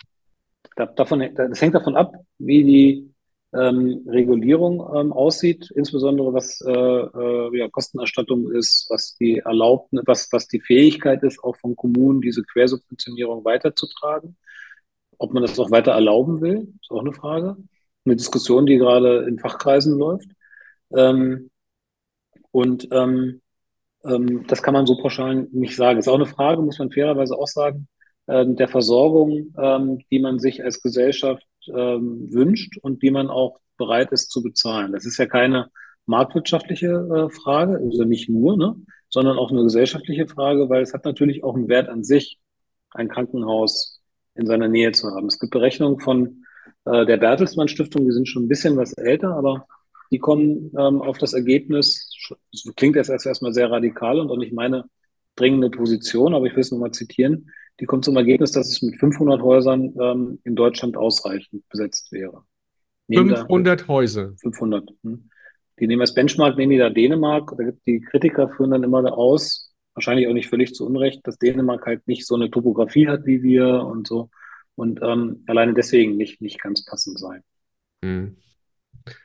Da, 0.76 0.86
davon, 0.86 1.28
das 1.34 1.60
hängt 1.60 1.74
davon 1.74 1.96
ab, 1.96 2.12
wie 2.38 2.62
die 2.64 3.14
ähm, 3.52 4.04
Regulierung 4.06 4.74
ähm, 4.94 5.12
aussieht, 5.12 5.72
insbesondere 5.74 6.32
was 6.32 6.60
äh, 6.60 6.70
äh, 6.70 7.58
ja, 7.58 7.68
Kostenerstattung 7.68 8.52
ist, 8.52 8.86
was 8.90 9.16
die 9.16 9.38
Erlaubnis, 9.38 10.02
was, 10.06 10.28
was 10.32 10.46
die 10.46 10.60
Fähigkeit 10.60 11.22
ist, 11.22 11.42
auch 11.42 11.56
von 11.56 11.74
Kommunen 11.74 12.20
diese 12.20 12.42
Quersubventionierung 12.42 13.44
weiterzutragen. 13.44 14.36
Ob 15.18 15.32
man 15.32 15.42
das 15.42 15.58
auch 15.58 15.70
weiter 15.70 15.92
erlauben 15.92 16.40
will, 16.40 16.68
ist 16.80 16.90
auch 16.90 17.00
eine 17.00 17.12
Frage. 17.12 17.56
Eine 18.04 18.16
Diskussion, 18.16 18.66
die 18.66 18.76
gerade 18.76 19.26
in 19.28 19.38
Fachkreisen 19.38 19.98
läuft. 19.98 20.28
Ähm, 20.94 21.50
und 22.52 22.88
ähm, 22.92 23.40
ähm, 24.04 24.46
das 24.46 24.62
kann 24.62 24.74
man 24.74 24.86
so 24.86 24.96
pauschal 24.96 25.48
nicht 25.52 25.76
sagen. 25.76 25.98
Ist 25.98 26.08
auch 26.08 26.14
eine 26.14 26.26
Frage, 26.26 26.62
muss 26.62 26.78
man 26.78 26.90
fairerweise 26.90 27.36
auch 27.36 27.46
sagen, 27.46 27.88
ähm, 28.28 28.56
der 28.56 28.68
Versorgung, 28.68 29.54
ähm, 29.58 30.00
die 30.10 30.20
man 30.20 30.38
sich 30.38 30.62
als 30.62 30.82
Gesellschaft 30.82 31.46
ähm, 31.74 32.28
wünscht 32.32 32.78
und 32.78 33.02
die 33.02 33.10
man 33.10 33.28
auch 33.28 33.58
bereit 33.76 34.12
ist 34.12 34.30
zu 34.30 34.42
bezahlen. 34.42 34.92
Das 34.92 35.06
ist 35.06 35.18
ja 35.18 35.26
keine 35.26 35.70
marktwirtschaftliche 36.06 36.88
äh, 36.88 37.30
Frage, 37.30 37.78
also 37.78 38.04
nicht 38.04 38.28
nur, 38.28 38.56
ne, 38.56 38.76
sondern 39.08 39.38
auch 39.38 39.50
eine 39.50 39.62
gesellschaftliche 39.62 40.26
Frage, 40.26 40.68
weil 40.68 40.82
es 40.82 40.94
hat 40.94 41.04
natürlich 41.04 41.44
auch 41.44 41.54
einen 41.54 41.68
Wert 41.68 41.88
an 41.88 42.04
sich, 42.04 42.38
ein 42.90 43.08
Krankenhaus 43.08 44.00
in 44.34 44.46
seiner 44.46 44.68
Nähe 44.68 44.92
zu 44.92 45.08
haben. 45.08 45.26
Es 45.26 45.38
gibt 45.38 45.52
Berechnungen 45.52 46.00
von 46.00 46.44
äh, 46.84 47.04
der 47.06 47.16
Bertelsmann 47.18 47.68
Stiftung, 47.68 48.04
die 48.06 48.12
sind 48.12 48.28
schon 48.28 48.44
ein 48.44 48.48
bisschen 48.48 48.76
was 48.76 48.92
älter, 48.94 49.34
aber 49.34 49.66
die 50.10 50.18
kommen 50.18 50.70
ähm, 50.78 51.02
auf 51.02 51.18
das 51.18 51.34
Ergebnis, 51.34 52.07
das 52.30 52.74
klingt 52.76 52.96
jetzt 52.96 53.10
erst 53.10 53.26
erstmal 53.26 53.52
sehr 53.52 53.70
radikal 53.70 54.20
und 54.20 54.30
auch 54.30 54.36
nicht 54.36 54.52
meine 54.52 54.84
dringende 55.36 55.70
Position, 55.70 56.34
aber 56.34 56.46
ich 56.46 56.52
will 56.54 56.60
es 56.60 56.72
nochmal 56.72 56.92
zitieren, 56.92 57.50
die 57.80 57.86
kommt 57.86 58.04
zum 58.04 58.16
Ergebnis, 58.16 58.52
dass 58.52 58.68
es 58.68 58.82
mit 58.82 58.98
500 58.98 59.40
Häusern 59.40 59.94
ähm, 60.00 60.40
in 60.44 60.56
Deutschland 60.56 60.96
ausreichend 60.96 61.68
besetzt 61.68 62.10
wäre. 62.10 62.42
Nehmen 63.06 63.30
da 63.30 63.36
500 63.36 63.88
Häuser. 63.88 64.32
500. 64.40 64.90
Hm. 65.04 65.30
Die 65.78 65.86
nehmen 65.86 66.00
als 66.00 66.14
Benchmark, 66.14 66.56
nehmen 66.56 66.72
die 66.72 66.78
da 66.78 66.90
Dänemark. 66.90 67.54
Da 67.56 67.64
gibt 67.64 67.86
die 67.86 68.00
Kritiker 68.00 68.48
führen 68.48 68.72
dann 68.72 68.82
immer 68.82 69.16
aus, 69.16 69.72
wahrscheinlich 69.94 70.26
auch 70.26 70.32
nicht 70.32 70.48
völlig 70.48 70.74
zu 70.74 70.84
Unrecht, 70.86 71.20
dass 71.24 71.38
Dänemark 71.38 71.86
halt 71.86 72.06
nicht 72.08 72.26
so 72.26 72.34
eine 72.34 72.50
Topografie 72.50 73.06
hat 73.06 73.26
wie 73.26 73.42
wir 73.42 73.84
und 73.84 74.08
so 74.08 74.28
und 74.74 75.00
ähm, 75.02 75.42
alleine 75.46 75.74
deswegen 75.74 76.16
nicht, 76.16 76.40
nicht 76.40 76.60
ganz 76.60 76.84
passend 76.84 77.18
sein. 77.18 77.42
Hm. 78.04 78.36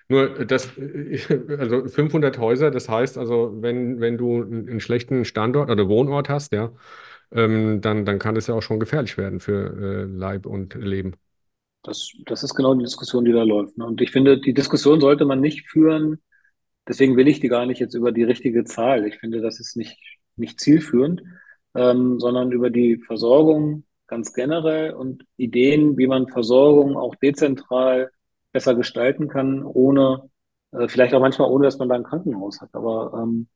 Nur 0.07 0.45
das, 0.45 0.69
also 1.57 1.87
500 1.87 2.37
Häuser, 2.37 2.71
das 2.71 2.89
heißt 2.89 3.17
also, 3.17 3.61
wenn, 3.61 3.99
wenn 3.99 4.17
du 4.17 4.43
einen 4.43 4.79
schlechten 4.79 5.25
Standort 5.25 5.69
oder 5.69 5.87
Wohnort 5.87 6.29
hast, 6.29 6.53
ja, 6.53 6.71
ähm, 7.31 7.81
dann, 7.81 8.05
dann 8.05 8.19
kann 8.19 8.35
das 8.35 8.47
ja 8.47 8.55
auch 8.55 8.61
schon 8.61 8.79
gefährlich 8.79 9.17
werden 9.17 9.39
für 9.39 9.75
äh, 9.77 10.03
Leib 10.03 10.45
und 10.45 10.75
Leben. 10.75 11.15
Das, 11.83 12.11
das 12.25 12.43
ist 12.43 12.55
genau 12.55 12.73
die 12.75 12.83
Diskussion, 12.83 13.25
die 13.25 13.33
da 13.33 13.43
läuft. 13.43 13.77
Ne? 13.77 13.85
Und 13.85 14.01
ich 14.01 14.11
finde, 14.11 14.39
die 14.39 14.53
Diskussion 14.53 15.01
sollte 15.01 15.25
man 15.25 15.41
nicht 15.41 15.67
führen, 15.67 16.21
deswegen 16.87 17.17
will 17.17 17.27
ich 17.27 17.39
die 17.39 17.49
gar 17.49 17.65
nicht 17.65 17.79
jetzt 17.79 17.93
über 17.93 18.11
die 18.11 18.23
richtige 18.23 18.63
Zahl. 18.63 19.05
Ich 19.05 19.17
finde, 19.17 19.41
das 19.41 19.59
ist 19.59 19.75
nicht, 19.75 19.99
nicht 20.35 20.59
zielführend, 20.59 21.23
ähm, 21.75 22.19
sondern 22.19 22.51
über 22.51 22.69
die 22.69 22.97
Versorgung 22.97 23.83
ganz 24.07 24.33
generell 24.33 24.93
und 24.93 25.25
Ideen, 25.37 25.97
wie 25.97 26.07
man 26.07 26.27
Versorgung 26.27 26.95
auch 26.95 27.15
dezentral 27.15 28.11
besser 28.53 28.75
gestalten 28.75 29.29
kann, 29.29 29.63
ohne, 29.65 30.29
äh, 30.73 30.89
vielleicht 30.89 31.15
auch 31.15 31.21
manchmal 31.21 31.51
ohne, 31.51 31.65
dass 31.65 31.79
man 31.79 31.89
da 31.89 31.95
ein 31.95 32.05
Krankenhaus 32.05 32.61
hat. 32.61 32.71
Aber 32.73 33.13
ähm, 33.23 33.49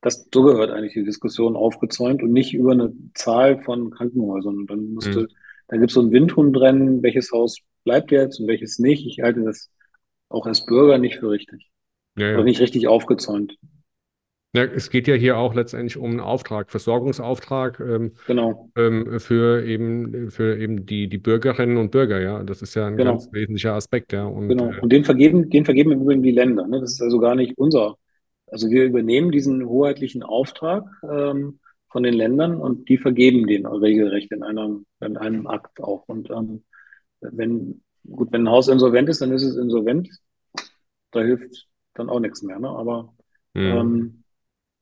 das, 0.00 0.28
so 0.32 0.42
gehört 0.42 0.70
eigentlich 0.70 0.94
die 0.94 1.04
Diskussion 1.04 1.56
aufgezäumt 1.56 2.22
und 2.22 2.32
nicht 2.32 2.54
über 2.54 2.72
eine 2.72 2.92
Zahl 3.14 3.62
von 3.62 3.90
Krankenhäusern. 3.90 4.56
Und 4.58 4.70
dann 4.70 4.94
Hm. 5.02 5.22
musste, 5.22 5.28
da 5.68 5.76
gibt 5.76 5.90
es 5.90 5.94
so 5.94 6.02
ein 6.02 6.12
Windhundrennen, 6.12 7.02
welches 7.02 7.32
Haus 7.32 7.58
bleibt 7.84 8.10
jetzt 8.10 8.40
und 8.40 8.48
welches 8.48 8.78
nicht. 8.78 9.06
Ich 9.06 9.20
halte 9.22 9.42
das 9.44 9.70
auch 10.28 10.46
als 10.46 10.64
Bürger 10.66 10.98
nicht 10.98 11.18
für 11.18 11.30
richtig. 11.30 11.70
Ja, 12.16 12.26
Oder 12.32 12.44
ja. 12.44 12.44
nicht 12.44 12.60
richtig 12.60 12.88
aufgezäumt. 12.88 13.58
Ja, 14.54 14.64
es 14.64 14.90
geht 14.90 15.08
ja 15.08 15.14
hier 15.14 15.38
auch 15.38 15.54
letztendlich 15.54 15.96
um 15.96 16.10
einen 16.10 16.20
Auftrag, 16.20 16.70
Versorgungsauftrag 16.70 17.80
ähm, 17.80 18.12
Genau, 18.26 18.70
ähm, 18.76 19.18
für 19.18 19.64
eben, 19.64 20.30
für 20.30 20.58
eben 20.58 20.84
die, 20.84 21.08
die 21.08 21.16
Bürgerinnen 21.16 21.78
und 21.78 21.90
Bürger, 21.90 22.20
ja. 22.20 22.42
Das 22.42 22.60
ist 22.60 22.74
ja 22.74 22.86
ein 22.86 22.98
ganz 22.98 23.24
genau, 23.24 23.32
wesentlicher 23.32 23.72
Aspekt, 23.72 24.12
ja. 24.12 24.26
Und 24.26 24.48
genau. 24.48 24.70
äh, 24.70 24.80
Und 24.80 24.92
den 24.92 25.04
vergeben, 25.04 25.48
den 25.48 25.64
vergeben 25.64 25.92
im 25.92 26.02
Übrigen 26.02 26.22
die 26.22 26.32
Länder. 26.32 26.66
Ne? 26.66 26.80
Das 26.80 26.92
ist 26.92 27.00
also 27.00 27.18
gar 27.18 27.34
nicht 27.34 27.56
unser. 27.56 27.96
Also 28.46 28.68
wir 28.68 28.84
übernehmen 28.84 29.30
diesen 29.32 29.66
hoheitlichen 29.66 30.22
Auftrag 30.22 30.84
ähm, 31.10 31.58
von 31.88 32.02
den 32.02 32.12
Ländern 32.12 32.56
und 32.56 32.90
die 32.90 32.98
vergeben 32.98 33.46
den 33.46 33.64
regelrecht 33.64 34.32
in 34.32 34.42
einem, 34.42 34.84
in 35.00 35.16
einem 35.16 35.46
Akt 35.46 35.80
auch. 35.80 36.06
Und 36.08 36.30
ähm, 36.30 36.62
wenn, 37.22 37.82
gut, 38.06 38.30
wenn 38.32 38.42
ein 38.42 38.50
Haus 38.50 38.68
insolvent 38.68 39.08
ist, 39.08 39.22
dann 39.22 39.32
ist 39.32 39.44
es 39.44 39.56
insolvent. 39.56 40.10
Da 41.10 41.22
hilft 41.22 41.68
dann 41.94 42.10
auch 42.10 42.20
nichts 42.20 42.42
mehr. 42.42 42.58
Ne? 42.58 42.68
Aber 42.68 43.14
hm, 43.54 43.64
ähm, 43.64 44.21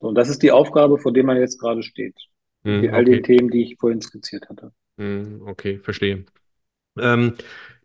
so, 0.00 0.08
und 0.08 0.14
das 0.14 0.28
ist 0.28 0.42
die 0.42 0.50
Aufgabe, 0.52 0.98
vor 0.98 1.12
der 1.12 1.24
man 1.24 1.36
jetzt 1.38 1.58
gerade 1.60 1.82
steht. 1.82 2.16
Hm, 2.64 2.92
all 2.92 3.04
den 3.04 3.20
okay. 3.20 3.36
Themen, 3.36 3.50
die 3.50 3.62
ich 3.62 3.76
vorhin 3.78 4.00
skizziert 4.00 4.48
hatte. 4.48 4.72
Hm, 4.98 5.42
okay, 5.46 5.78
verstehe. 5.78 6.24
Ähm, 6.98 7.34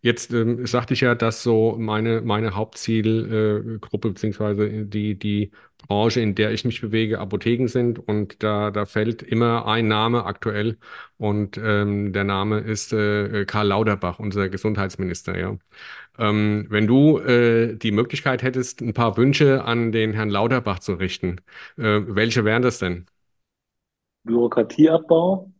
jetzt 0.02 0.34
ähm, 0.34 0.66
sagte 0.68 0.94
ich 0.94 1.02
ja, 1.02 1.16
dass 1.16 1.44
so 1.44 1.76
meine, 1.78 2.22
meine 2.22 2.56
Hauptzielgruppe 2.56 4.10
beziehungsweise 4.10 4.86
die, 4.86 5.18
die 5.18 5.52
Branche, 5.88 6.22
in 6.22 6.36
der 6.36 6.52
ich 6.52 6.66
mich 6.66 6.82
bewege, 6.82 7.20
Apotheken 7.20 7.68
sind 7.68 8.00
und 8.00 8.44
da, 8.44 8.72
da 8.72 8.86
fällt 8.86 9.22
immer 9.24 9.68
ein 9.68 9.88
Name 9.88 10.26
aktuell 10.26 10.78
und 11.18 11.58
ähm, 11.58 12.14
der 12.14 12.24
Name 12.24 12.60
ist 12.60 12.94
äh, 12.94 13.46
Karl 13.46 13.68
Lauterbach, 13.68 14.20
unser 14.20 14.50
Gesundheitsminister, 14.50 15.38
ja. 15.38 15.58
Ähm, 16.18 16.68
wenn 16.70 16.88
du 16.88 17.20
äh, 17.20 17.76
die 17.76 17.92
Möglichkeit 17.92 18.44
hättest, 18.44 18.82
ein 18.82 18.94
paar 18.94 19.18
Wünsche 19.18 19.64
an 19.66 19.92
den 19.92 20.14
Herrn 20.14 20.30
Lauterbach 20.30 20.80
zu 20.80 20.94
richten, 20.94 21.42
äh, 21.78 22.02
welche 22.08 22.46
wären 22.46 22.62
das 22.62 22.80
denn? 22.80 23.06
Bürokratieabbau, 24.24 25.52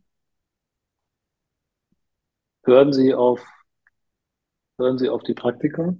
hören 2.64 2.92
Sie 2.92 3.14
auf, 3.14 3.40
hören 4.78 4.98
Sie 4.98 5.08
auf 5.08 5.22
die 5.22 5.34
Praktiker. 5.34 5.96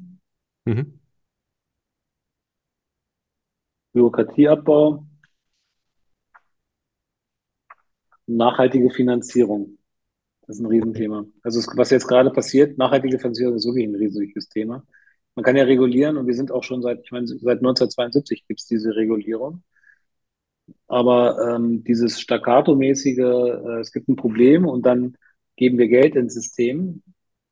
Mhm. 0.65 0.99
Bürokratieabbau, 3.93 5.07
nachhaltige 8.27 8.91
Finanzierung. 8.91 9.79
Das 10.47 10.57
ist 10.57 10.63
ein. 10.63 10.67
Riesenthema. 10.67 11.27
Also 11.43 11.59
es, 11.61 11.69
was 11.77 11.91
jetzt 11.91 12.07
gerade 12.07 12.31
passiert, 12.31 12.79
nachhaltige 12.79 13.19
Finanzierung 13.19 13.57
ist 13.57 13.67
wirklich 13.67 13.87
ein 13.87 13.95
riesiges 13.95 14.49
Thema. 14.49 14.85
Man 15.35 15.45
kann 15.45 15.57
ja 15.57 15.65
regulieren 15.65 16.17
und 16.17 16.27
wir 16.27 16.35
sind 16.35 16.51
auch 16.51 16.65
schon 16.65 16.83
seit, 16.83 17.01
ich 17.05 17.11
meine, 17.13 17.27
seit 17.27 17.59
1972 17.59 18.47
gibt 18.47 18.61
es 18.61 18.67
diese 18.67 18.95
Regulierung. 18.97 19.63
Aber 20.89 21.55
ähm, 21.55 21.85
dieses 21.85 22.21
Staccato-mäßige, 22.21 23.19
äh, 23.19 23.81
es 23.81 23.93
gibt 23.93 24.09
ein 24.09 24.17
Problem 24.17 24.67
und 24.67 24.85
dann 24.87 25.17
geben 25.57 25.79
wir 25.79 25.89
Geld 25.89 26.17
ins 26.17 26.35
System, 26.35 27.03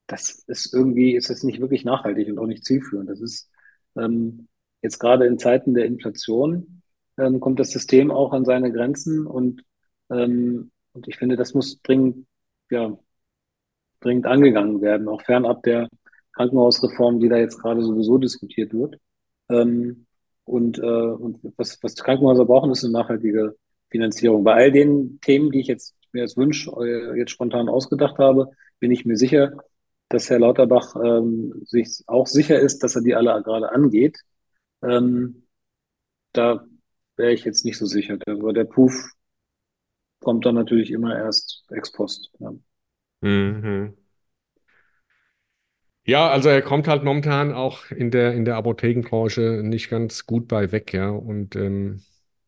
das 0.07 0.45
ist 0.47 0.73
irgendwie, 0.75 1.15
ist 1.17 1.31
das 1.31 1.43
nicht 1.43 1.61
wirklich 1.61 1.85
nachhaltig 1.85 2.29
und 2.29 2.39
auch 2.39 2.47
nicht 2.47 2.65
zielführend. 2.65 3.09
Das 3.09 3.21
ist 3.21 3.51
ähm, 3.97 4.49
jetzt 4.83 4.99
gerade 4.99 5.27
in 5.27 5.39
Zeiten 5.39 5.75
der 5.75 5.87
Inflation 5.87 6.83
ähm, 7.19 7.41
kommt 7.41 7.61
das 7.61 7.71
System 7.71 8.11
auch 8.11 8.33
an 8.33 8.45
seine 8.45 8.73
Grenzen 8.73 9.27
und, 9.27 9.63
ähm, 10.11 10.71
und 10.93 11.09
ich 11.09 11.17
finde, 11.17 11.37
das 11.37 11.55
muss 11.55 11.81
dringend, 11.83 12.27
ja, 12.75 12.99
dringend 14.01 14.27
angegangen 14.27 14.81
werden, 14.83 15.09
auch 15.09 15.23
fernab 15.23 15.63
der 15.63 15.89
Krankenhausreform, 16.35 17.21
die 17.21 17.29
da 17.29 17.37
jetzt 17.37 17.61
gerade 17.61 17.83
sowieso 17.83 18.19
diskutiert 18.19 18.75
wird. 18.75 18.97
Ähm, 19.49 20.07
und, 20.45 20.79
äh, 20.79 20.83
und 20.83 21.41
was, 21.57 21.79
was 21.83 21.95
Krankenhäuser 21.97 22.45
brauchen, 22.45 22.71
ist 22.71 22.85
eine 22.85 22.93
nachhaltige 22.93 23.57
Finanzierung. 23.91 24.45
Bei 24.45 24.55
all 24.55 24.73
den 24.73 25.21
Themen, 25.21 25.51
die 25.51 25.61
ich 25.61 25.69
jetzt 25.69 25.95
mir 26.13 26.23
als 26.23 26.37
Wunsch 26.37 26.69
äh, 26.69 27.17
jetzt 27.19 27.31
spontan 27.31 27.69
ausgedacht 27.69 28.19
habe, 28.19 28.51
bin 28.81 28.91
ich 28.91 29.05
mir 29.05 29.17
sicher, 29.17 29.53
dass 30.09 30.29
Herr 30.31 30.41
Lauterbach 30.41 30.97
ähm, 30.97 31.63
sich 31.65 32.03
auch 32.07 32.27
sicher 32.27 32.59
ist, 32.61 32.83
dass 32.83 32.97
er 32.97 33.03
die 33.03 33.15
alle 33.15 33.43
gerade 33.43 33.73
angeht. 33.73 34.19
Ähm, 34.83 35.47
da 36.33 36.67
wäre 37.17 37.33
ich 37.33 37.45
jetzt 37.45 37.65
nicht 37.65 37.79
so 37.79 37.87
sicher. 37.87 38.19
Aber 38.27 38.53
der 38.53 38.65
Proof 38.65 39.14
kommt 40.25 40.47
dann 40.47 40.57
natürlich 40.57 40.91
immer 40.91 41.17
erst 41.17 41.65
ex 41.71 41.93
post. 41.93 42.33
Ja. 42.41 42.55
Mhm. 43.23 43.95
Ja, 46.07 46.29
also 46.31 46.51
er 46.51 46.61
kommt 46.63 46.87
halt 46.87 47.03
momentan 47.03 47.53
auch 47.53 47.91
in 47.91 48.11
der, 48.11 48.35
in 48.35 48.45
der 48.45 48.57
Apothekenbranche 48.57 49.63
nicht 49.65 49.89
ganz 49.89 50.27
gut 50.27 50.49
bei 50.49 50.71
weg, 50.71 50.93
ja. 50.93 51.09
Und 51.11 51.57
ähm, 51.57 52.03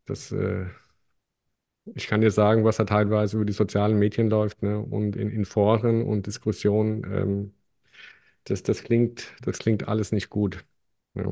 das, 0.06 0.30
äh, 0.32 0.66
Ich 1.94 2.08
kann 2.08 2.20
dir 2.20 2.30
sagen, 2.32 2.64
was 2.64 2.76
da 2.78 2.84
teilweise 2.84 3.36
über 3.36 3.44
die 3.44 3.52
sozialen 3.52 3.98
Medien 3.98 4.28
läuft, 4.28 4.62
ne? 4.62 4.78
Und 4.80 5.14
in, 5.16 5.30
in 5.30 5.44
Foren 5.44 6.02
und 6.02 6.26
Diskussionen. 6.26 7.04
Ähm, 7.04 7.54
das, 8.44 8.62
das 8.64 8.84
klingt, 8.84 9.34
das 9.42 9.58
klingt 9.58 9.88
alles 9.88 10.12
nicht 10.12 10.30
gut. 10.30 10.64
Ja. 11.14 11.24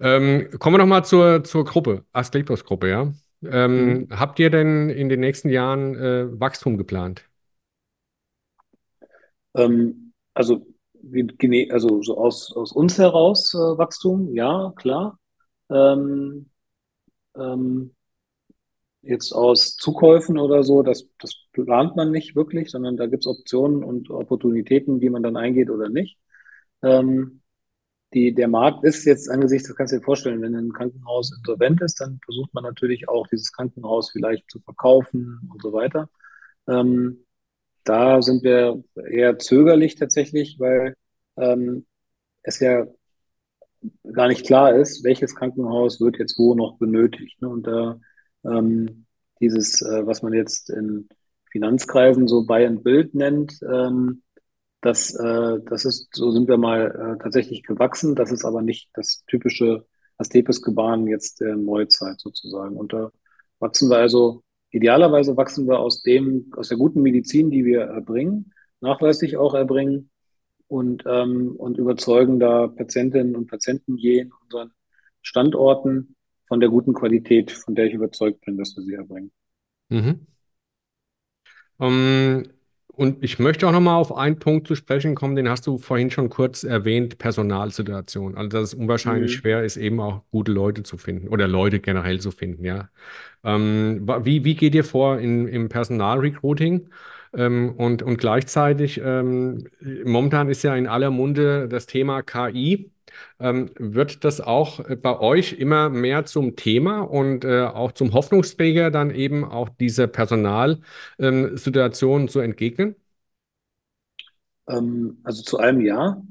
Ähm, 0.00 0.50
kommen 0.58 0.74
wir 0.74 0.78
nochmal 0.78 1.04
zur, 1.04 1.44
zur 1.44 1.64
Gruppe, 1.64 2.04
Asklepios-Gruppe, 2.12 2.88
ja. 2.90 3.12
Ähm, 3.44 4.06
Mhm. 4.06 4.10
habt 4.10 4.38
ihr 4.38 4.50
denn 4.50 4.90
in 4.90 5.08
den 5.08 5.20
nächsten 5.20 5.48
Jahren 5.50 5.94
äh, 5.96 6.40
Wachstum 6.40 6.76
geplant? 6.78 7.28
Ähm, 9.54 10.12
also, 10.34 10.66
also 11.70 12.02
so 12.02 12.18
aus, 12.18 12.52
aus 12.56 12.72
uns 12.72 12.98
heraus 12.98 13.54
äh, 13.54 13.58
Wachstum, 13.58 14.34
ja, 14.34 14.72
klar. 14.76 15.18
Ähm, 15.70 16.50
ähm, 17.36 17.94
jetzt 19.02 19.32
aus 19.32 19.76
Zukäufen 19.76 20.38
oder 20.38 20.62
so, 20.62 20.82
das, 20.82 21.08
das 21.18 21.34
plant 21.52 21.96
man 21.96 22.10
nicht 22.10 22.36
wirklich, 22.36 22.70
sondern 22.70 22.96
da 22.96 23.06
gibt 23.06 23.24
es 23.24 23.26
Optionen 23.26 23.82
und 23.84 24.10
Opportunitäten, 24.10 25.00
die 25.00 25.10
man 25.10 25.22
dann 25.22 25.36
eingeht 25.36 25.70
oder 25.70 25.88
nicht. 25.88 26.18
Ähm, 26.82 27.41
die, 28.14 28.34
der 28.34 28.48
Markt 28.48 28.84
ist 28.84 29.04
jetzt 29.04 29.30
angesichts, 29.30 29.68
das 29.68 29.76
kannst 29.76 29.92
du 29.92 29.98
dir 29.98 30.04
vorstellen, 30.04 30.42
wenn 30.42 30.54
ein 30.54 30.72
Krankenhaus 30.72 31.32
insolvent 31.36 31.80
ist, 31.80 32.00
dann 32.00 32.20
versucht 32.24 32.52
man 32.54 32.64
natürlich 32.64 33.08
auch 33.08 33.26
dieses 33.26 33.52
Krankenhaus 33.52 34.10
vielleicht 34.10 34.50
zu 34.50 34.60
verkaufen 34.60 35.48
und 35.52 35.62
so 35.62 35.72
weiter. 35.72 36.08
Ähm, 36.68 37.24
da 37.84 38.22
sind 38.22 38.42
wir 38.42 38.82
eher 39.10 39.38
zögerlich 39.38 39.96
tatsächlich, 39.96 40.58
weil 40.58 40.94
ähm, 41.36 41.86
es 42.42 42.60
ja 42.60 42.86
gar 44.12 44.28
nicht 44.28 44.46
klar 44.46 44.74
ist, 44.74 45.04
welches 45.04 45.34
Krankenhaus 45.34 46.00
wird 46.00 46.18
jetzt 46.18 46.38
wo 46.38 46.54
noch 46.54 46.78
benötigt. 46.78 47.40
Ne? 47.42 47.48
Und 47.48 47.66
da 47.66 47.98
ähm, 48.44 49.06
dieses, 49.40 49.82
äh, 49.82 50.06
was 50.06 50.22
man 50.22 50.32
jetzt 50.32 50.70
in 50.70 51.08
Finanzkreisen 51.50 52.28
so 52.28 52.44
Buy 52.44 52.66
and 52.66 52.84
Build 52.84 53.14
nennt, 53.14 53.58
ähm, 53.62 54.22
das, 54.82 55.14
äh, 55.14 55.60
das 55.64 55.84
ist, 55.84 56.08
so 56.12 56.32
sind 56.32 56.48
wir 56.48 56.58
mal 56.58 57.16
äh, 57.16 57.22
tatsächlich 57.22 57.62
gewachsen. 57.62 58.14
Das 58.14 58.30
ist 58.30 58.44
aber 58.44 58.62
nicht 58.62 58.90
das 58.94 59.24
typische 59.26 59.86
Asklepios-Gebaren 60.18 61.06
jetzt 61.06 61.40
der 61.40 61.56
Neuzeit 61.56 62.20
sozusagen. 62.20 62.76
Und 62.76 62.92
da 62.92 63.10
wachsen 63.60 63.88
wir 63.88 63.98
also, 63.98 64.42
idealerweise 64.70 65.36
wachsen 65.36 65.68
wir 65.68 65.78
aus 65.78 66.02
dem, 66.02 66.52
aus 66.56 66.68
der 66.68 66.78
guten 66.78 67.00
Medizin, 67.00 67.50
die 67.50 67.64
wir 67.64 67.82
erbringen, 67.82 68.52
nachweislich 68.80 69.36
auch 69.36 69.54
erbringen 69.54 70.10
und, 70.66 71.04
ähm, 71.06 71.54
und 71.56 71.78
überzeugen 71.78 72.40
da 72.40 72.66
Patientinnen 72.66 73.36
und 73.36 73.46
Patienten 73.46 73.96
je 73.96 74.20
in 74.20 74.32
unseren 74.42 74.72
Standorten 75.20 76.16
von 76.48 76.58
der 76.58 76.70
guten 76.70 76.92
Qualität, 76.92 77.52
von 77.52 77.76
der 77.76 77.86
ich 77.86 77.94
überzeugt 77.94 78.44
bin, 78.44 78.58
dass 78.58 78.76
wir 78.76 78.82
sie 78.82 78.94
erbringen. 78.94 79.30
Mhm. 79.90 80.26
Ähm, 81.78 82.51
und 82.94 83.22
ich 83.24 83.38
möchte 83.38 83.66
auch 83.66 83.72
nochmal 83.72 83.96
auf 83.96 84.14
einen 84.14 84.38
Punkt 84.38 84.66
zu 84.68 84.74
sprechen 84.74 85.14
kommen, 85.14 85.34
den 85.36 85.48
hast 85.48 85.66
du 85.66 85.78
vorhin 85.78 86.10
schon 86.10 86.28
kurz 86.28 86.62
erwähnt, 86.64 87.18
Personalsituation. 87.18 88.36
Also, 88.36 88.48
dass 88.50 88.62
es 88.64 88.74
unwahrscheinlich 88.74 89.32
Mhm. 89.32 89.40
schwer 89.40 89.64
ist, 89.64 89.76
eben 89.76 90.00
auch 90.00 90.22
gute 90.30 90.52
Leute 90.52 90.82
zu 90.82 90.98
finden 90.98 91.28
oder 91.28 91.48
Leute 91.48 91.80
generell 91.80 92.20
zu 92.20 92.30
finden, 92.30 92.64
ja. 92.64 92.90
Ähm, 93.44 94.06
wie, 94.24 94.44
wie 94.44 94.54
geht 94.54 94.74
ihr 94.74 94.84
vor 94.84 95.18
in, 95.18 95.48
im 95.48 95.68
Personalrecruiting? 95.68 96.90
Ähm, 97.34 97.74
und, 97.76 98.02
und 98.02 98.18
gleichzeitig, 98.18 99.00
ähm, 99.04 99.66
momentan 100.04 100.48
ist 100.50 100.62
ja 100.62 100.74
in 100.76 100.86
aller 100.86 101.10
Munde 101.10 101.68
das 101.68 101.86
Thema 101.86 102.22
KI. 102.22 102.90
Ähm, 103.40 103.70
wird 103.78 104.24
das 104.24 104.40
auch 104.40 104.80
äh, 104.88 104.96
bei 104.96 105.18
euch 105.18 105.54
immer 105.54 105.88
mehr 105.90 106.24
zum 106.24 106.56
Thema 106.56 107.00
und 107.02 107.44
äh, 107.44 107.62
auch 107.62 107.92
zum 107.92 108.12
Hoffnungsträger, 108.14 108.90
dann 108.90 109.10
eben 109.10 109.44
auch 109.44 109.68
diese 109.68 110.08
Personalsituation 110.08 112.28
zu 112.28 112.40
entgegnen? 112.40 112.96
Ähm, 114.68 115.18
also 115.24 115.42
zu 115.42 115.58
einem 115.58 115.80
Ja, 115.80 116.22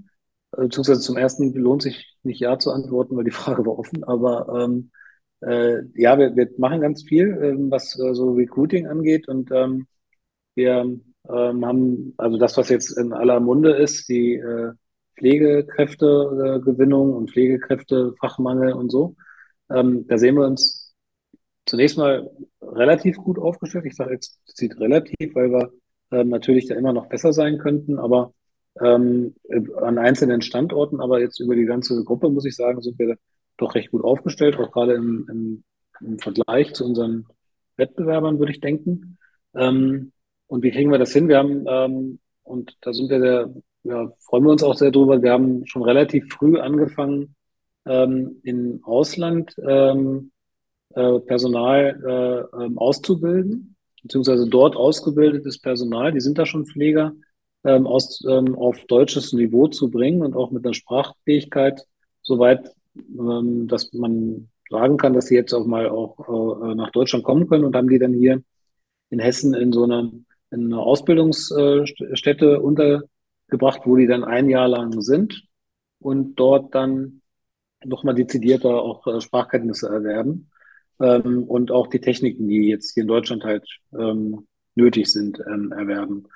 äh, 0.54 0.62
beziehungsweise 0.64 1.02
zum 1.02 1.18
ersten 1.18 1.54
lohnt 1.56 1.82
sich 1.84 2.18
nicht 2.24 2.40
Ja 2.42 2.58
zu 2.60 2.72
antworten, 2.72 3.16
weil 3.18 3.24
die 3.26 3.32
Frage 3.32 3.66
war 3.66 3.78
offen, 3.80 4.04
aber 4.04 4.64
ähm, 4.66 4.92
äh, 5.42 5.82
ja, 5.96 6.18
wir, 6.20 6.36
wir 6.36 6.50
machen 6.58 6.82
ganz 6.82 7.04
viel, 7.04 7.28
ähm, 7.44 7.72
was 7.72 7.98
äh, 8.00 8.14
so 8.14 8.32
Recruiting 8.34 8.88
angeht 8.88 9.28
und 9.28 9.52
ähm, 9.52 9.88
wir 10.56 11.00
ähm, 11.30 11.66
haben, 11.66 12.14
also 12.18 12.38
das, 12.38 12.58
was 12.58 12.70
jetzt 12.70 12.98
in 12.98 13.14
aller 13.14 13.40
Munde 13.40 13.72
ist, 13.72 14.10
die 14.10 14.36
äh, 14.36 14.74
Pflegekräftegewinnung 15.18 17.14
und 17.14 17.32
Pflegekräftefachmangel 17.32 18.74
und 18.74 18.92
so. 18.92 19.16
Ähm, 19.70 20.08
da 20.08 20.18
sehen 20.18 20.36
wir 20.36 20.46
uns 20.46 20.94
zunächst 21.66 21.98
mal 21.98 22.30
relativ 22.62 23.18
gut 23.18 23.38
aufgestellt. 23.38 23.86
Ich 23.86 23.96
sage 23.96 24.14
explizit 24.14 24.80
relativ, 24.80 25.36
weil 25.36 25.52
wir 25.52 25.72
ähm, 26.12 26.30
natürlich 26.30 26.68
da 26.68 26.76
immer 26.76 26.94
noch 26.94 27.08
besser 27.08 27.34
sein 27.34 27.60
könnten, 27.60 28.00
aber 28.00 28.34
ähm, 28.82 29.36
an 29.82 29.98
einzelnen 29.98 30.42
Standorten, 30.42 31.02
aber 31.02 31.20
jetzt 31.20 31.40
über 31.40 31.56
die 31.56 31.66
ganze 31.66 32.04
Gruppe, 32.04 32.30
muss 32.30 32.46
ich 32.46 32.56
sagen, 32.56 32.82
sind 32.82 32.98
wir 33.00 33.18
doch 33.58 33.76
recht 33.76 33.92
gut 33.92 34.04
aufgestellt, 34.04 34.58
auch 34.58 34.72
gerade 34.72 34.94
im, 34.94 35.28
im, 35.30 35.64
im 36.06 36.20
Vergleich 36.20 36.74
zu 36.74 36.86
unseren 36.86 37.28
Wettbewerbern, 37.78 38.40
würde 38.40 38.52
ich 38.54 38.62
denken. 38.62 39.18
Ähm, 39.54 40.12
und 40.52 40.64
wie 40.64 40.72
kriegen 40.72 40.92
wir 40.92 41.00
das 41.00 41.14
hin? 41.14 41.30
Wir 41.30 41.38
haben, 41.38 41.66
ähm, 41.66 42.20
und 42.44 42.76
da 42.82 42.92
sind 42.92 43.10
wir 43.10 43.22
sehr, 43.22 43.54
ja, 43.84 44.12
freuen 44.20 44.44
wir 44.44 44.52
uns 44.52 44.64
auch 44.64 44.76
sehr 44.76 44.92
drüber, 44.92 45.22
wir 45.22 45.32
haben 45.32 45.66
schon 45.66 45.84
relativ 45.84 46.32
früh 46.34 46.60
angefangen, 46.60 47.36
ähm, 47.86 48.42
im 48.44 48.82
Ausland 48.84 49.56
ähm, 49.66 50.32
äh, 50.94 51.20
Personal 51.20 52.50
äh, 52.54 52.66
ähm, 52.66 52.78
auszubilden, 52.78 53.78
beziehungsweise 54.04 54.48
dort 54.50 54.76
ausgebildetes 54.76 55.60
Personal, 55.60 56.12
die 56.12 56.20
sind 56.20 56.38
da 56.38 56.46
schon 56.46 56.66
Pfleger, 56.66 57.14
ähm, 57.64 57.88
aus, 57.88 58.22
ähm, 58.28 58.56
auf 58.56 58.86
deutsches 58.88 59.32
Niveau 59.32 59.70
zu 59.70 59.90
bringen 59.90 60.22
und 60.22 60.36
auch 60.36 60.52
mit 60.52 60.66
einer 60.66 60.74
Sprachfähigkeit 60.74 61.82
soweit, 62.24 62.72
ähm, 62.98 63.70
dass 63.70 63.94
man 63.94 64.50
sagen 64.70 64.98
kann, 64.98 65.14
dass 65.14 65.28
sie 65.28 65.36
jetzt 65.36 65.54
auch 65.54 65.66
mal 65.66 65.88
auch 65.90 66.62
äh, 66.62 66.76
nach 66.76 66.92
Deutschland 66.92 67.24
kommen 67.24 67.48
können. 67.48 67.64
Und 67.64 67.76
haben 67.76 67.90
die 67.90 68.00
dann 68.00 68.14
hier 68.14 68.44
in 69.12 69.20
Hessen 69.20 69.54
in 69.54 69.72
so 69.72 69.84
einer, 69.84 70.12
in 70.52 70.66
einer 70.66 70.82
Ausbildungsstätte 70.82 72.62
untergebracht, 72.62 73.82
wo 73.86 73.96
die 73.96 74.08
dann 74.08 74.24
ein 74.24 74.50
Jahr 74.50 74.68
lang 74.68 75.02
sind 75.02 75.44
und 76.00 76.36
dort 76.36 76.76
dann 76.76 77.22
nochmal 77.84 78.16
dezidierter 78.16 78.82
auch 78.82 79.08
äh, 79.08 79.22
Sprachkenntnisse 79.22 79.88
erwerben 79.88 80.52
ähm, 81.00 81.44
und 81.44 81.72
auch 81.72 81.88
die 81.88 82.02
Techniken, 82.02 82.48
die 82.48 82.68
jetzt 82.68 82.94
hier 82.94 83.02
in 83.02 83.08
Deutschland 83.08 83.44
halt 83.44 83.68
ähm, 83.98 84.48
nötig 84.76 85.12
sind, 85.12 85.42
ähm, 85.48 85.72
erwerben, 85.72 86.28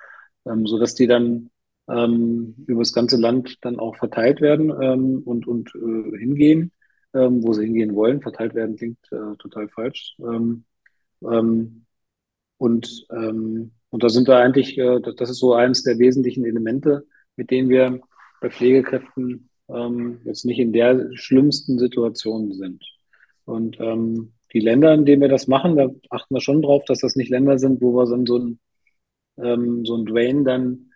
ähm, 0.46 0.66
so 0.66 0.80
dass 0.80 0.96
die 0.96 1.08
dann 1.08 1.50
ähm, 1.88 2.56
über 2.66 2.82
das 2.82 2.94
ganze 2.94 3.18
Land 3.18 3.58
dann 3.62 3.80
auch 3.80 3.96
verteilt 3.96 4.42
werden 4.42 4.74
ähm, 4.82 5.22
und 5.24 5.48
und 5.48 5.72
äh, 5.76 6.18
hingehen, 6.18 6.72
ähm, 7.14 7.44
wo 7.44 7.54
sie 7.54 7.66
hingehen 7.66 7.96
wollen. 7.96 8.22
Verteilt 8.22 8.56
werden 8.56 8.76
klingt 8.76 9.00
äh, 9.12 9.36
total 9.38 9.70
falsch. 9.70 10.16
Ähm, 10.20 10.66
ähm, 11.22 11.86
und, 12.58 13.06
ähm, 13.12 13.72
und 13.96 14.04
da 14.04 14.10
sind 14.10 14.28
wir 14.28 14.36
eigentlich, 14.36 14.78
äh, 14.78 15.00
das, 15.00 15.30
ist 15.30 15.40
so 15.40 15.54
eines 15.54 15.84
der 15.84 15.98
wesentlichen 16.00 16.44
Elemente, 16.44 17.08
mit 17.38 17.50
denen 17.50 17.70
wir 17.70 18.02
bei 18.42 18.50
Pflegekräften 18.50 19.50
ähm, 19.70 20.20
jetzt 20.26 20.44
nicht 20.44 20.60
in 20.60 20.74
der 20.74 21.16
schlimmsten 21.16 21.80
Situation 21.80 22.52
sind. 22.52 22.84
Und 23.46 23.80
ähm, 23.80 24.34
die 24.52 24.60
Länder, 24.60 24.94
in 24.94 25.06
denen 25.06 25.22
wir 25.22 25.30
das 25.30 25.48
machen, 25.48 25.78
da 25.78 25.90
achten 26.10 26.36
wir 26.36 26.42
schon 26.42 26.62
drauf, 26.62 26.84
dass 26.84 27.00
das 27.00 27.16
nicht 27.16 27.30
Länder 27.30 27.58
sind, 27.58 27.82
wo 27.82 27.96
wir 27.96 28.06
so 28.06 28.38
ein, 28.38 28.60
ähm, 29.38 29.86
so 29.86 29.96
ein 29.96 30.06
Drain 30.06 30.44
dann 30.44 30.92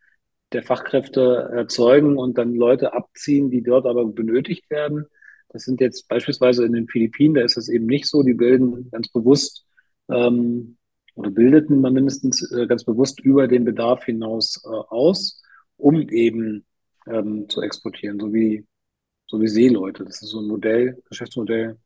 der 0.52 0.64
Fachkräfte 0.64 1.52
erzeugen 1.54 2.18
und 2.18 2.38
dann 2.38 2.54
Leute 2.54 2.92
abziehen, 2.92 3.50
die 3.50 3.64
dort 3.64 3.86
aber 3.86 4.04
benötigt 4.08 4.70
werden. 4.70 5.06
Das 5.48 5.64
sind 5.64 5.80
jetzt 5.80 6.10
beispielsweise 6.10 6.66
in 6.66 6.74
den 6.74 6.90
Philippinen, 6.90 7.36
da 7.36 7.44
ist 7.44 7.56
das 7.56 7.70
eben 7.70 7.86
nicht 7.86 8.08
so. 8.08 8.24
Die 8.24 8.34
bilden 8.34 8.92
ganz 8.92 9.08
bewusst 9.08 9.66
ähm, 10.10 10.76
oder 11.20 11.32
bildeten 11.32 11.82
man 11.82 11.94
mindestens 11.94 12.50
äh, 12.54 12.66
ganz 12.66 12.86
bewusst 12.86 13.20
über 13.20 13.50
den 13.50 13.66
Bedarf 13.66 14.06
hinaus 14.06 14.64
äh, 14.66 14.70
aus, 14.70 15.42
um 15.76 16.08
eben 16.10 16.66
ähm, 17.08 17.50
zu 17.50 17.62
exportieren, 17.62 18.20
so 18.20 18.34
wie, 18.34 18.66
so 19.28 19.42
wie 19.42 19.50
Seeleute. 19.50 20.06
Das 20.06 20.22
ist 20.22 20.30
so 20.30 20.40
ein 20.40 20.48
Modell, 20.48 21.02
Geschäftsmodell, 21.10 21.78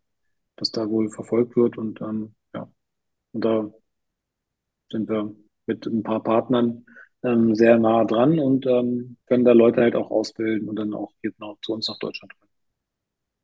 das 0.56 0.72
da 0.72 0.88
wohl 0.88 1.10
verfolgt 1.10 1.56
wird 1.56 1.80
und 1.80 2.00
ähm, 2.02 2.36
ja, 2.54 2.72
und 3.32 3.44
da 3.44 3.74
sind 4.92 5.10
wir 5.10 5.36
mit 5.66 5.88
ein 5.88 6.04
paar 6.04 6.22
Partnern 6.22 6.86
ähm, 7.24 7.56
sehr 7.56 7.80
nah 7.80 8.06
dran 8.06 8.38
und 8.38 8.68
ähm, 8.68 9.18
können 9.26 9.46
da 9.46 9.54
Leute 9.54 9.82
halt 9.82 9.96
auch 9.96 10.12
ausbilden 10.12 10.70
und 10.70 10.76
dann 10.76 10.94
auch 10.94 11.12
hier 11.22 11.32
zu 11.64 11.74
uns 11.74 11.88
nach 11.88 11.98
Deutschland 11.98 12.34
bringen. 12.38 12.43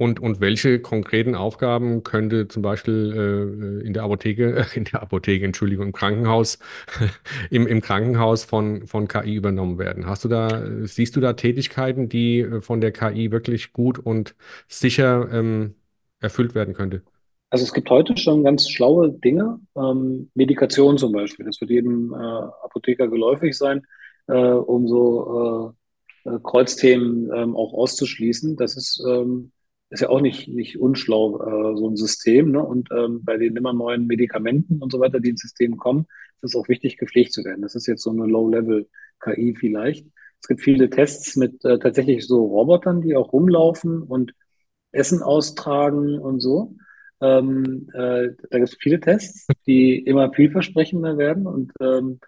Und, 0.02 0.22
und 0.22 0.40
welche 0.40 0.80
konkreten 0.80 1.36
Aufgaben 1.36 2.04
könnte 2.04 2.48
zum 2.48 2.62
Beispiel 2.62 3.82
äh, 3.84 3.86
in 3.86 3.92
der 3.92 4.04
Apotheke, 4.04 4.66
in 4.74 4.86
der 4.86 5.02
Apotheke, 5.02 5.44
Entschuldigung, 5.44 5.88
im 5.88 5.92
Krankenhaus, 5.92 6.58
im, 7.50 7.68
im 7.68 7.82
Krankenhaus 7.82 8.46
von, 8.46 8.88
von 8.88 9.10
KI 9.10 9.36
übernommen 9.36 9.78
werden? 9.78 10.06
Hast 10.06 10.24
du 10.24 10.30
da, 10.30 10.64
siehst 10.84 11.18
du 11.18 11.20
da 11.20 11.34
Tätigkeiten, 11.34 12.08
die 12.08 12.40
äh, 12.40 12.62
von 12.62 12.80
der 12.80 12.94
KI 12.94 13.32
wirklich 13.32 13.74
gut 13.74 14.00
und 14.00 14.36
sicher 14.70 15.28
ähm, 15.34 15.76
erfüllt 16.22 16.56
werden 16.56 16.74
könnte? 16.74 17.02
Also 17.50 17.66
es 17.66 17.74
gibt 17.74 17.90
heute 17.90 18.16
schon 18.16 18.46
ganz 18.46 18.70
schlaue 18.70 19.12
Dinge, 19.12 19.60
ähm, 19.76 20.32
Medikation 20.34 20.98
zum 20.98 21.12
Beispiel. 21.12 21.46
Das 21.46 21.60
wird 21.60 21.72
jedem 21.72 22.14
äh, 22.14 22.16
Apotheker 22.16 23.10
geläufig 23.10 23.58
sein, 23.58 23.86
äh, 24.28 24.34
um 24.34 24.88
so 24.88 25.74
äh, 26.26 26.30
äh, 26.30 26.40
Kreuzthemen 26.42 27.30
ähm, 27.36 27.58
auch 27.58 27.74
auszuschließen. 27.74 28.56
Das 28.56 28.78
ist, 28.78 29.04
ähm, 29.06 29.52
ist 29.90 30.02
ja 30.02 30.10
auch 30.10 30.22
nicht, 30.22 30.48
nicht 30.48 30.80
unschlau, 30.80 31.42
äh, 31.42 31.78
so 31.78 31.90
ein 31.90 31.98
System. 31.98 32.52
Ne? 32.52 32.64
Und 32.64 32.90
ähm, 32.92 33.24
bei 33.24 33.38
den 33.38 33.56
immer 33.56 33.74
neuen 33.74 34.06
Medikamenten 34.06 34.82
und 34.82 34.92
so 34.92 35.00
weiter, 35.00 35.20
die 35.20 35.30
ins 35.30 35.42
System 35.42 35.78
kommen, 35.78 36.06
ist 36.36 36.44
es 36.44 36.56
auch 36.56 36.70
wichtig, 36.70 36.98
gepflegt 36.98 37.34
zu 37.34 37.44
werden. 37.44 37.62
Das 37.62 37.76
ist 37.76 37.88
jetzt 37.88 38.04
so 38.04 38.12
eine 38.12 38.26
Low-Level-KI 38.26 39.56
vielleicht. 39.56 40.08
Es 40.42 40.48
gibt 40.48 40.62
viele 40.62 40.90
Tests 40.90 41.36
mit 41.36 41.66
äh, 41.66 41.80
tatsächlich 41.80 42.26
so 42.26 42.46
Robotern, 42.46 43.02
die 43.02 43.16
auch 43.16 43.34
rumlaufen 43.34 44.04
und 44.04 44.34
Essen 44.92 45.22
austragen 45.24 46.20
und 46.20 46.40
so. 46.40 46.76
Ähm, 47.22 47.90
äh, 47.94 48.30
da 48.50 48.58
gibt 48.60 48.70
es 48.70 48.78
viele 48.80 49.00
Tests, 49.00 49.48
die 49.66 49.98
immer 49.98 50.32
vielversprechender 50.32 51.18
werden. 51.18 51.48
Und 51.48 51.74
ähm, 51.82 52.20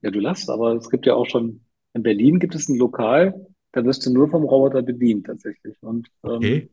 ja, 0.00 0.10
du 0.10 0.20
lachst, 0.20 0.48
aber 0.48 0.74
es 0.76 0.88
gibt 0.88 1.06
ja 1.06 1.14
auch 1.14 1.26
schon, 1.26 1.64
in 1.92 2.02
Berlin 2.02 2.38
gibt 2.38 2.54
es 2.54 2.68
ein 2.68 2.78
Lokal, 2.78 3.46
da 3.72 3.84
wirst 3.84 4.06
du 4.06 4.12
nur 4.12 4.28
vom 4.30 4.44
Roboter 4.44 4.82
bedient 4.82 5.26
tatsächlich. 5.26 5.76
Und 5.82 6.08
ähm, 6.24 6.30
Okay. 6.30 6.70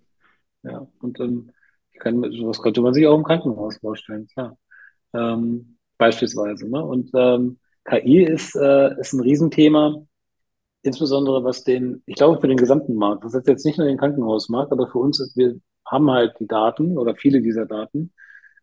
Ja, 0.64 0.88
und 1.00 1.20
ähm, 1.20 1.52
ich 1.92 2.00
kann, 2.00 2.22
sowas 2.32 2.62
könnte 2.62 2.82
man 2.82 2.94
sich 2.94 3.08
auch 3.08 3.18
im 3.18 3.24
Krankenhaus 3.24 3.78
vorstellen, 3.78 4.28
klar. 4.28 4.58
Ähm, 5.14 5.78
beispielsweise. 5.98 6.70
Ne? 6.70 6.84
Und 6.84 7.10
ähm, 7.16 7.60
KI 7.86 8.24
ist, 8.24 8.56
äh, 8.56 9.00
ist 9.00 9.14
ein 9.14 9.22
Riesenthema 9.22 10.08
insbesondere 10.88 11.44
was 11.44 11.64
den, 11.64 12.02
ich 12.06 12.16
glaube 12.16 12.40
für 12.40 12.48
den 12.48 12.58
gesamten 12.58 12.96
Markt, 12.96 13.24
das 13.24 13.34
ist 13.34 13.48
jetzt 13.48 13.66
nicht 13.66 13.78
nur 13.78 13.88
den 13.88 13.98
Krankenhausmarkt, 13.98 14.72
aber 14.72 14.88
für 14.88 15.00
uns 15.00 15.20
ist, 15.20 15.36
wir 15.38 15.60
haben 15.86 16.10
halt 16.10 16.34
die 16.40 16.48
Daten 16.48 16.98
oder 16.98 17.16
viele 17.16 17.42
dieser 17.42 17.66
Daten. 17.66 18.14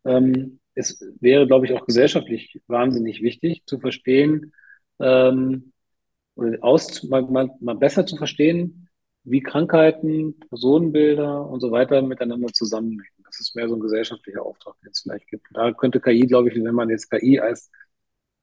Ähm, 0.03 0.59
es 0.75 0.99
wäre, 1.19 1.47
glaube 1.47 1.65
ich, 1.65 1.73
auch 1.73 1.85
gesellschaftlich 1.85 2.61
wahnsinnig 2.67 3.21
wichtig 3.21 3.63
zu 3.65 3.79
verstehen, 3.79 4.53
ähm, 4.99 5.71
oder 6.35 6.57
aus, 6.61 7.03
mal, 7.03 7.21
mal, 7.23 7.49
mal 7.61 7.75
besser 7.75 8.05
zu 8.05 8.17
verstehen, 8.17 8.84
wie 9.25 9.41
Krankheiten, 9.41 10.39
Personenbilder 10.49 11.49
und 11.49 11.59
so 11.59 11.71
weiter 11.71 12.01
miteinander 12.01 12.47
zusammenhängen. 12.53 13.23
Das 13.25 13.39
ist 13.39 13.55
mehr 13.55 13.67
so 13.67 13.75
ein 13.75 13.81
gesellschaftlicher 13.81 14.43
Auftrag, 14.43 14.75
den 14.81 14.91
es 14.91 15.01
vielleicht 15.01 15.27
gibt. 15.27 15.47
Da 15.53 15.73
könnte 15.73 15.99
KI, 15.99 16.27
glaube 16.27 16.49
ich, 16.49 16.55
wenn 16.55 16.75
man 16.75 16.89
jetzt 16.89 17.09
KI 17.09 17.39
als 17.39 17.71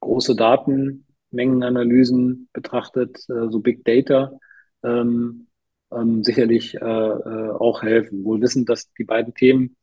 große 0.00 0.36
Datenmengenanalysen 0.36 2.48
betrachtet, 2.52 3.18
äh, 3.28 3.48
so 3.48 3.60
Big 3.60 3.84
Data, 3.84 4.38
ähm, 4.82 5.46
ähm, 5.92 6.24
sicherlich 6.24 6.74
äh, 6.74 6.78
äh, 6.80 7.50
auch 7.50 7.82
helfen. 7.82 8.24
Wohl 8.24 8.40
wissend, 8.40 8.68
dass 8.68 8.92
die 8.94 9.04
beiden 9.04 9.34
Themen 9.34 9.76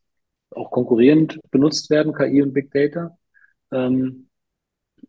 auch 0.52 0.72
konkurrierend 0.72 1.40
benutzt 1.52 1.90
werden, 1.90 2.14
KI 2.14 2.42
und 2.42 2.54
Big 2.54 2.72
Data. 2.72 3.18
Ähm, 3.72 4.30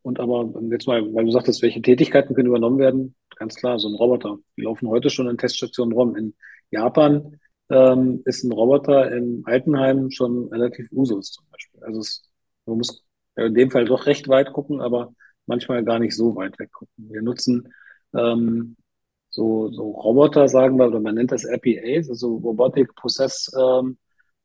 und 0.02 0.20
aber 0.20 0.52
jetzt 0.70 0.86
mal, 0.86 1.02
weil 1.14 1.24
du 1.24 1.32
sagtest, 1.32 1.62
welche 1.62 1.82
Tätigkeiten 1.82 2.34
können 2.34 2.48
übernommen 2.48 2.78
werden, 2.78 3.14
ganz 3.40 3.56
klar, 3.56 3.78
so 3.78 3.88
ein 3.88 3.94
Roboter. 3.94 4.38
Die 4.56 4.62
laufen 4.62 4.88
heute 4.88 5.10
schon 5.10 5.28
in 5.28 5.38
Teststationen 5.38 5.94
rum. 5.94 6.14
In 6.14 6.34
Japan 6.70 7.40
ähm, 7.70 8.22
ist 8.26 8.44
ein 8.44 8.52
Roboter 8.52 9.10
im 9.12 9.42
Altenheim 9.46 10.10
schon 10.10 10.48
relativ 10.48 10.92
Usus 10.92 11.32
zum 11.32 11.46
Beispiel. 11.50 11.82
Also 11.82 12.00
es, 12.00 12.22
man 12.66 12.76
muss 12.78 13.02
in 13.36 13.54
dem 13.54 13.70
Fall 13.70 13.86
doch 13.86 14.06
recht 14.06 14.28
weit 14.28 14.52
gucken, 14.52 14.82
aber 14.82 15.14
manchmal 15.46 15.82
gar 15.84 15.98
nicht 15.98 16.14
so 16.14 16.36
weit 16.36 16.58
weg 16.58 16.70
gucken. 16.72 17.10
Wir 17.10 17.22
nutzen 17.22 17.72
ähm, 18.14 18.76
so, 19.30 19.70
so 19.72 19.90
Roboter, 19.90 20.48
sagen 20.48 20.76
wir, 20.78 20.88
oder 20.88 21.00
man 21.00 21.14
nennt 21.14 21.32
das 21.32 21.46
RPAs, 21.46 22.10
also 22.10 22.36
Robotic 22.36 22.94
Process 22.94 23.50
ähm, 23.58 23.96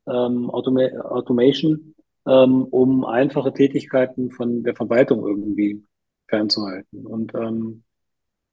ähm, 0.08 0.50
Automa 0.50 0.84
Automation, 1.04 1.96
ähm, 2.28 2.64
um 2.64 3.04
einfache 3.04 3.52
Tätigkeiten 3.52 4.32
von 4.32 4.64
der 4.64 4.76
Verwaltung 4.76 5.28
irgendwie 5.28 5.84
fernzuhalten 6.28 7.06
und, 7.06 7.34
ähm, 7.36 7.84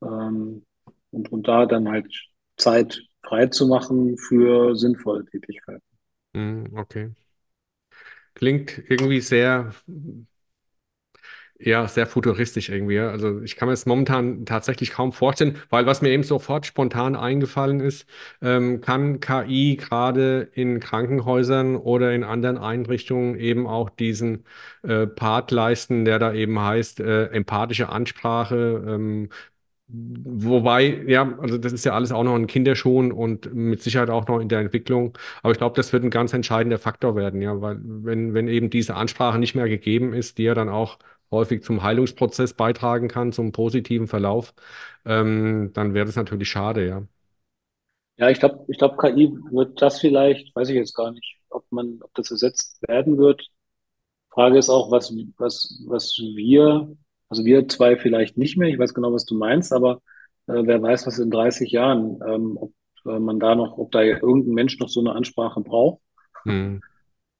ähm, 0.02 0.64
und, 1.10 1.32
und 1.32 1.48
da 1.48 1.66
dann 1.66 1.88
halt 1.88 2.08
Zeit 2.56 3.02
frei 3.22 3.46
zu 3.46 3.66
machen 3.68 4.16
für 4.18 4.76
sinnvolle 4.76 5.24
Tätigkeiten. 5.26 5.82
Hm, 6.34 6.66
okay. 6.76 7.14
Klingt 8.34 8.78
irgendwie 8.88 9.20
sehr 9.20 9.72
Ja, 11.64 11.86
sehr 11.86 12.06
futuristisch 12.08 12.70
irgendwie. 12.70 12.98
Also 12.98 13.40
ich 13.42 13.54
kann 13.56 13.68
mir 13.68 13.72
das 13.74 13.86
momentan 13.86 14.46
tatsächlich 14.46 14.90
kaum 14.90 15.12
vorstellen, 15.12 15.58
weil 15.70 15.86
was 15.86 16.02
mir 16.02 16.08
eben 16.10 16.24
sofort 16.24 16.66
spontan 16.66 17.14
eingefallen 17.14 17.78
ist, 17.80 18.06
ähm, 18.40 18.80
kann 18.80 19.20
KI 19.20 19.76
gerade 19.76 20.48
in 20.54 20.80
Krankenhäusern 20.80 21.76
oder 21.76 22.12
in 22.14 22.24
anderen 22.24 22.58
Einrichtungen 22.58 23.36
eben 23.38 23.66
auch 23.68 23.90
diesen 23.90 24.44
äh, 24.82 25.06
Part 25.06 25.52
leisten, 25.52 26.04
der 26.04 26.18
da 26.18 26.32
eben 26.32 26.58
heißt, 26.60 26.98
äh, 27.00 27.26
empathische 27.26 27.90
Ansprache, 27.90 28.82
ähm, 28.88 29.28
Wobei, 29.94 31.02
ja, 31.06 31.36
also 31.38 31.58
das 31.58 31.72
ist 31.74 31.84
ja 31.84 31.92
alles 31.92 32.12
auch 32.12 32.24
noch 32.24 32.34
in 32.36 32.46
Kinderschuhen 32.46 33.12
und 33.12 33.52
mit 33.52 33.82
Sicherheit 33.82 34.08
auch 34.08 34.26
noch 34.26 34.38
in 34.40 34.48
der 34.48 34.60
Entwicklung. 34.60 35.18
Aber 35.42 35.52
ich 35.52 35.58
glaube, 35.58 35.76
das 35.76 35.92
wird 35.92 36.02
ein 36.02 36.10
ganz 36.10 36.32
entscheidender 36.32 36.78
Faktor 36.78 37.14
werden, 37.14 37.42
ja, 37.42 37.60
weil 37.60 37.78
wenn, 37.82 38.32
wenn 38.32 38.48
eben 38.48 38.70
diese 38.70 38.94
Ansprache 38.94 39.38
nicht 39.38 39.54
mehr 39.54 39.68
gegeben 39.68 40.14
ist, 40.14 40.38
die 40.38 40.44
ja 40.44 40.54
dann 40.54 40.70
auch 40.70 40.98
häufig 41.30 41.62
zum 41.62 41.82
Heilungsprozess 41.82 42.54
beitragen 42.54 43.08
kann, 43.08 43.32
zum 43.32 43.52
positiven 43.52 44.06
Verlauf, 44.08 44.54
ähm, 45.04 45.72
dann 45.74 45.92
wäre 45.92 46.06
das 46.06 46.16
natürlich 46.16 46.48
schade, 46.48 46.86
ja. 46.86 47.02
Ja, 48.18 48.30
ich 48.30 48.38
glaube, 48.38 48.64
ich 48.68 48.78
glaube, 48.78 48.96
KI 48.96 49.28
wird 49.50 49.80
das 49.82 50.00
vielleicht, 50.00 50.54
weiß 50.54 50.68
ich 50.68 50.76
jetzt 50.76 50.94
gar 50.94 51.10
nicht, 51.12 51.38
ob 51.50 51.64
man, 51.70 51.98
ob 52.02 52.14
das 52.14 52.30
ersetzt 52.30 52.80
werden 52.88 53.18
wird. 53.18 53.48
Frage 54.30 54.58
ist 54.58 54.70
auch, 54.70 54.90
was, 54.90 55.12
was, 55.38 55.82
was 55.86 56.18
wir, 56.18 56.96
also 57.32 57.44
wir 57.46 57.66
zwei 57.68 57.96
vielleicht 57.96 58.36
nicht 58.36 58.58
mehr, 58.58 58.68
ich 58.68 58.78
weiß 58.78 58.94
genau, 58.94 59.12
was 59.14 59.24
du 59.24 59.34
meinst, 59.36 59.72
aber 59.72 60.02
äh, 60.48 60.62
wer 60.66 60.82
weiß, 60.82 61.06
was 61.06 61.18
in 61.18 61.30
30 61.30 61.72
Jahren, 61.72 62.20
ähm, 62.28 62.58
ob 62.60 62.72
äh, 63.06 63.18
man 63.18 63.40
da 63.40 63.54
noch, 63.54 63.78
ob 63.78 63.90
da 63.92 64.02
irgendein 64.02 64.54
Mensch 64.54 64.78
noch 64.78 64.90
so 64.90 65.00
eine 65.00 65.12
Ansprache 65.14 65.62
braucht. 65.62 66.02
Hm, 66.46 66.80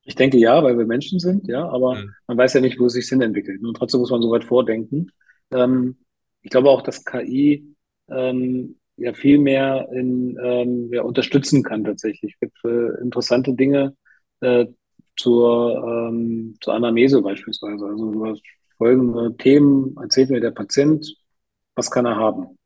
Ich 0.05 0.17
denke 0.17 0.39
ja, 0.39 0.63
weil 0.65 0.79
wir 0.79 0.87
Menschen 0.87 1.21
sind, 1.21 1.47
ja, 1.49 1.69
aber 1.69 1.99
hm, 1.99 2.15
man 2.27 2.37
weiß 2.39 2.55
ja 2.55 2.61
nicht, 2.61 2.79
wo 2.81 2.87
es 2.87 2.95
sich 2.95 3.09
hin 3.09 3.23
entwickelt. 3.23 3.63
Und 3.63 3.77
trotzdem 3.77 4.01
muss 4.01 4.11
man 4.11 4.23
so 4.23 4.31
weit 4.33 4.45
vordenken. 4.45 5.13
Ähm, 5.53 5.99
ich 6.43 6.51
glaube 6.51 6.71
auch, 6.71 6.83
dass 6.83 7.05
KI 7.05 7.77
ähm, 8.11 8.79
ja 8.97 9.15
viel 9.15 9.39
mehr 9.39 9.89
in, 9.93 10.37
ähm, 10.43 10.93
ja, 10.93 11.03
unterstützen 11.03 11.63
kann 11.63 11.85
tatsächlich. 11.85 12.35
Es 12.35 12.41
gibt 12.41 12.65
äh, 12.65 13.01
interessante 13.01 13.55
Dinge 13.55 13.97
äh, 14.41 14.67
zur, 15.17 16.09
ähm, 16.11 16.57
zur 16.61 16.75
Anamnese 16.75 17.23
beispielsweise. 17.23 17.87
Also 17.87 18.11
du 18.13 18.27
hast 18.27 18.43
folgende 18.83 19.37
Themen, 19.37 19.97
erzählt 20.03 20.31
mir 20.31 20.41
der 20.41 20.51
Patient, 20.51 21.07
was 21.77 21.89
kann 21.89 22.05
er 22.05 22.17
haben? 22.17 22.59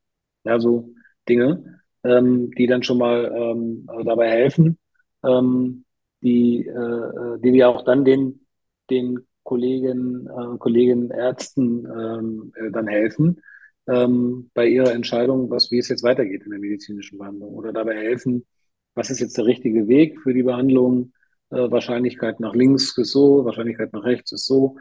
Ja, 0.44 0.59
so 0.59 0.94
Dinge, 1.29 1.83
ähm, 2.05 2.50
die 2.52 2.66
dann 2.66 2.83
schon 2.83 2.96
mal 2.96 3.31
ähm, 3.37 3.87
dabei 4.05 4.31
helfen. 4.31 4.79
Ähm, 5.22 5.85
die, 6.22 6.66
äh, 6.66 6.70
äh, 6.70 7.38
die 7.40 7.52
wir 7.52 7.68
auch 7.68 7.85
dann 7.85 8.07
den, 8.07 8.46
den 8.88 9.26
Kollegen, 9.42 10.26
äh, 10.26 10.57
Kollegen 10.59 11.11
Ärzten 11.11 11.87
ähm, 11.87 12.52
äh, 12.57 12.70
dann 12.70 12.88
helfen 12.88 13.42
ähm, 13.87 14.50
bei 14.55 14.66
ihrer 14.66 14.92
Entscheidung, 14.92 15.50
was, 15.50 15.70
wie 15.70 15.79
es 15.79 15.88
jetzt 15.88 16.02
weitergeht 16.02 16.44
in 16.44 16.50
der 16.50 16.61
medizinischen 16.61 17.18
Behandlung 17.18 17.52
oder 17.55 17.72
dabei 17.74 17.96
helfen, 17.96 18.46
was 18.94 19.11
ist 19.11 19.20
jetzt 19.20 19.37
der 19.37 19.44
richtige 19.44 19.87
Weg 19.87 20.18
für 20.22 20.33
die 20.33 20.42
Behandlung, 20.42 21.12
äh, 21.50 21.70
Wahrscheinlichkeit 21.70 22.40
nach 22.40 22.55
links 22.55 22.96
ist 22.96 23.12
so, 23.12 23.44
Wahrscheinlichkeit 23.44 23.92
nach 23.92 24.05
rechts 24.05 24.33
ist 24.33 24.46
so. 24.46 24.79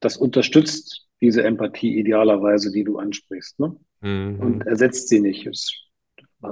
Das 0.00 0.16
unterstützt 0.16 1.06
diese 1.20 1.42
Empathie 1.44 1.98
idealerweise, 1.98 2.72
die 2.72 2.84
du 2.84 2.98
ansprichst, 2.98 3.60
ne? 3.60 3.76
Und 4.36 4.60
hm, 4.60 4.62
ersetzt 4.66 5.08
sie 5.08 5.20
nicht. 5.20 5.46
Es 5.46 5.72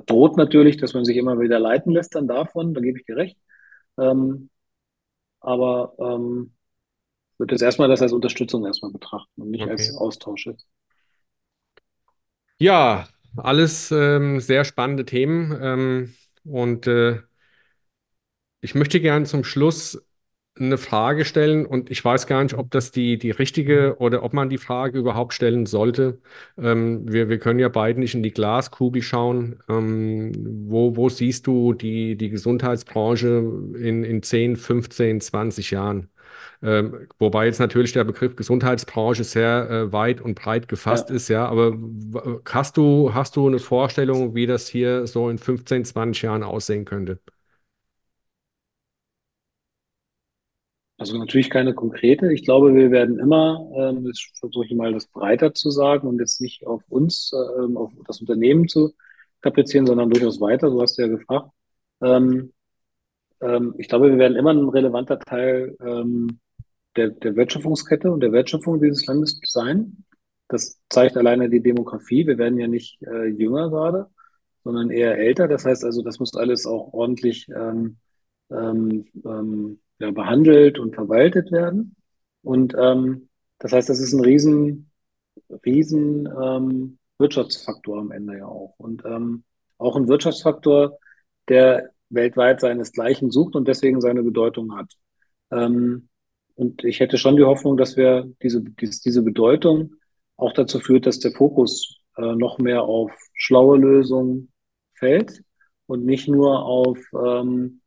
droht 0.06 0.36
natürlich, 0.36 0.76
dass 0.76 0.94
man 0.94 1.04
sich 1.04 1.16
immer 1.16 1.40
wieder 1.40 1.58
leiten 1.58 1.92
lässt 1.92 2.14
dann 2.14 2.28
davon, 2.28 2.74
da 2.74 2.80
gebe 2.80 2.98
ich 2.98 3.06
dir 3.06 3.16
recht. 3.16 3.38
Ähm, 3.98 4.50
aber 5.40 5.94
ähm, 5.98 6.54
ich 7.34 7.40
würde 7.40 7.54
jetzt 7.54 7.62
erstmal 7.62 7.88
das 7.88 8.02
als 8.02 8.12
Unterstützung 8.12 8.66
erstmal 8.66 8.92
betrachten 8.92 9.42
und 9.42 9.50
nicht 9.50 9.68
als 9.68 9.90
okay. 9.90 9.98
Austausch 9.98 10.46
jetzt. 10.46 10.66
Ja, 12.58 13.08
alles 13.36 13.90
ähm, 13.92 14.40
sehr 14.40 14.64
spannende 14.64 15.04
Themen. 15.04 15.56
Ähm, 15.60 16.14
und 16.44 16.86
äh, 16.86 17.20
Ich 18.60 18.74
möchte 18.74 19.00
gerne 19.00 19.24
zum 19.24 19.44
Schluss 19.44 20.04
eine 20.60 20.78
Frage 20.78 21.24
stellen 21.24 21.66
und 21.66 21.90
ich 21.90 22.04
weiß 22.04 22.26
gar 22.26 22.42
nicht, 22.42 22.54
ob 22.54 22.70
das 22.70 22.90
die, 22.90 23.18
die 23.18 23.30
richtige 23.30 23.96
oder 23.98 24.22
ob 24.22 24.32
man 24.32 24.48
die 24.50 24.58
Frage 24.58 24.98
überhaupt 24.98 25.34
stellen 25.34 25.66
sollte. 25.66 26.18
Ähm, 26.56 27.10
wir, 27.10 27.28
wir 27.28 27.38
können 27.38 27.58
ja 27.60 27.68
beide 27.68 28.00
nicht 28.00 28.14
in 28.14 28.22
die 28.22 28.32
Glaskugel 28.32 29.02
schauen. 29.02 29.60
Ähm, 29.68 30.32
wo, 30.68 30.96
wo 30.96 31.08
siehst 31.08 31.46
du 31.46 31.72
die, 31.74 32.16
die 32.16 32.30
Gesundheitsbranche 32.30 33.26
in, 33.78 34.04
in 34.04 34.22
10, 34.22 34.56
15, 34.56 35.20
20 35.20 35.70
Jahren? 35.70 36.10
Ähm, 36.62 37.06
wobei 37.18 37.46
jetzt 37.46 37.60
natürlich 37.60 37.92
der 37.92 38.04
Begriff 38.04 38.36
Gesundheitsbranche 38.36 39.24
sehr 39.24 39.70
äh, 39.70 39.92
weit 39.92 40.20
und 40.20 40.34
breit 40.34 40.68
gefasst 40.68 41.10
Ja. 41.10 41.16
ist, 41.16 41.28
ja. 41.28 41.46
Aber 41.48 41.76
hast 42.48 42.76
du, 42.76 43.14
hast 43.14 43.36
du 43.36 43.46
eine 43.46 43.58
Vorstellung, 43.60 44.34
wie 44.34 44.46
das 44.46 44.68
hier 44.68 45.06
so 45.06 45.28
in 45.30 45.38
15, 45.38 45.84
20 45.84 46.22
Jahren 46.22 46.42
aussehen 46.42 46.84
könnte? 46.84 47.20
Also 50.98 51.16
natürlich 51.16 51.48
keine 51.48 51.74
konkrete. 51.74 52.32
Ich 52.32 52.44
glaube, 52.44 52.74
wir 52.74 52.90
werden 52.90 53.20
immer, 53.20 53.70
ähm, 53.76 54.04
das 54.04 54.20
versuche 54.38 54.66
ich 54.66 54.74
mal 54.74 54.92
das 54.92 55.06
breiter 55.06 55.54
zu 55.54 55.70
sagen 55.70 56.08
und 56.08 56.18
jetzt 56.18 56.40
nicht 56.40 56.66
auf 56.66 56.82
uns, 56.88 57.32
ähm, 57.58 57.76
auf 57.76 57.92
das 58.06 58.20
Unternehmen 58.20 58.68
zu 58.68 58.94
kaprizieren, 59.40 59.86
sondern 59.86 60.10
durchaus 60.10 60.40
weiter. 60.40 60.70
Du 60.70 60.82
hast 60.82 60.98
ja 60.98 61.06
gefragt. 61.06 61.50
Ähm, 62.02 62.52
ähm, 63.40 63.74
ich 63.78 63.88
glaube, 63.88 64.10
wir 64.10 64.18
werden 64.18 64.36
immer 64.36 64.50
ein 64.52 64.68
relevanter 64.68 65.20
Teil 65.20 65.76
ähm, 65.80 66.40
der, 66.96 67.10
der 67.10 67.36
Wertschöpfungskette 67.36 68.10
und 68.10 68.20
der 68.20 68.32
Wertschöpfung 68.32 68.80
dieses 68.80 69.06
Landes 69.06 69.40
sein. 69.44 70.04
Das 70.48 70.80
zeigt 70.88 71.16
alleine 71.16 71.48
die 71.48 71.62
Demografie. 71.62 72.26
Wir 72.26 72.38
werden 72.38 72.58
ja 72.58 72.66
nicht 72.66 73.00
äh, 73.02 73.26
jünger 73.26 73.70
gerade, 73.70 74.06
sondern 74.64 74.90
eher 74.90 75.16
älter. 75.16 75.46
Das 75.46 75.64
heißt 75.64 75.84
also, 75.84 76.02
das 76.02 76.18
muss 76.18 76.34
alles 76.34 76.66
auch 76.66 76.92
ordentlich 76.92 77.48
ähm, 77.54 77.98
ähm, 78.50 79.06
ähm, 79.24 79.78
ja, 79.98 80.10
behandelt 80.10 80.78
und 80.78 80.94
verwaltet 80.94 81.52
werden. 81.52 81.96
Und 82.42 82.74
ähm, 82.78 83.28
das 83.58 83.72
heißt, 83.72 83.88
das 83.88 84.00
ist 84.00 84.12
ein 84.12 84.24
riesen, 84.24 84.90
riesen 85.64 86.28
ähm, 86.40 86.98
Wirtschaftsfaktor 87.18 87.98
am 88.00 88.12
Ende 88.12 88.38
ja 88.38 88.46
auch. 88.46 88.74
Und 88.78 89.04
ähm, 89.04 89.44
auch 89.78 89.96
ein 89.96 90.08
Wirtschaftsfaktor, 90.08 90.98
der 91.48 91.90
weltweit 92.10 92.60
seinesgleichen 92.60 93.30
sucht 93.30 93.54
und 93.54 93.68
deswegen 93.68 94.00
seine 94.00 94.22
Bedeutung 94.22 94.76
hat. 94.76 94.92
Ähm, 95.50 96.08
und 96.54 96.84
ich 96.84 97.00
hätte 97.00 97.18
schon 97.18 97.36
die 97.36 97.44
Hoffnung, 97.44 97.76
dass 97.76 97.96
wir 97.96 98.28
diese, 98.42 98.62
diese, 98.62 99.22
Bedeutung 99.22 99.94
auch 100.36 100.52
dazu 100.52 100.80
führt, 100.80 101.06
dass 101.06 101.20
der 101.20 101.32
Fokus 101.32 102.00
äh, 102.16 102.34
noch 102.34 102.58
mehr 102.58 102.82
auf 102.82 103.12
schlaue 103.34 103.78
Lösungen 103.78 104.50
fällt 104.94 105.42
und 105.86 106.04
nicht 106.04 106.28
nur 106.28 106.64
auf 106.64 106.98
ähm, 107.14 107.77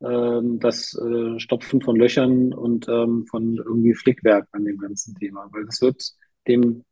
das 0.00 0.94
äh, 0.94 1.40
Stopfen 1.40 1.80
von 1.80 1.96
Löchern 1.96 2.52
und 2.52 2.86
ähm, 2.88 3.26
von 3.26 3.56
irgendwie 3.56 3.94
Flickwerk 3.94 4.46
an 4.52 4.64
dem 4.64 4.78
ganzen 4.78 5.14
Thema, 5.16 5.48
weil 5.50 5.64
das 5.64 5.82
wird 5.82 6.12
dem 6.46 6.84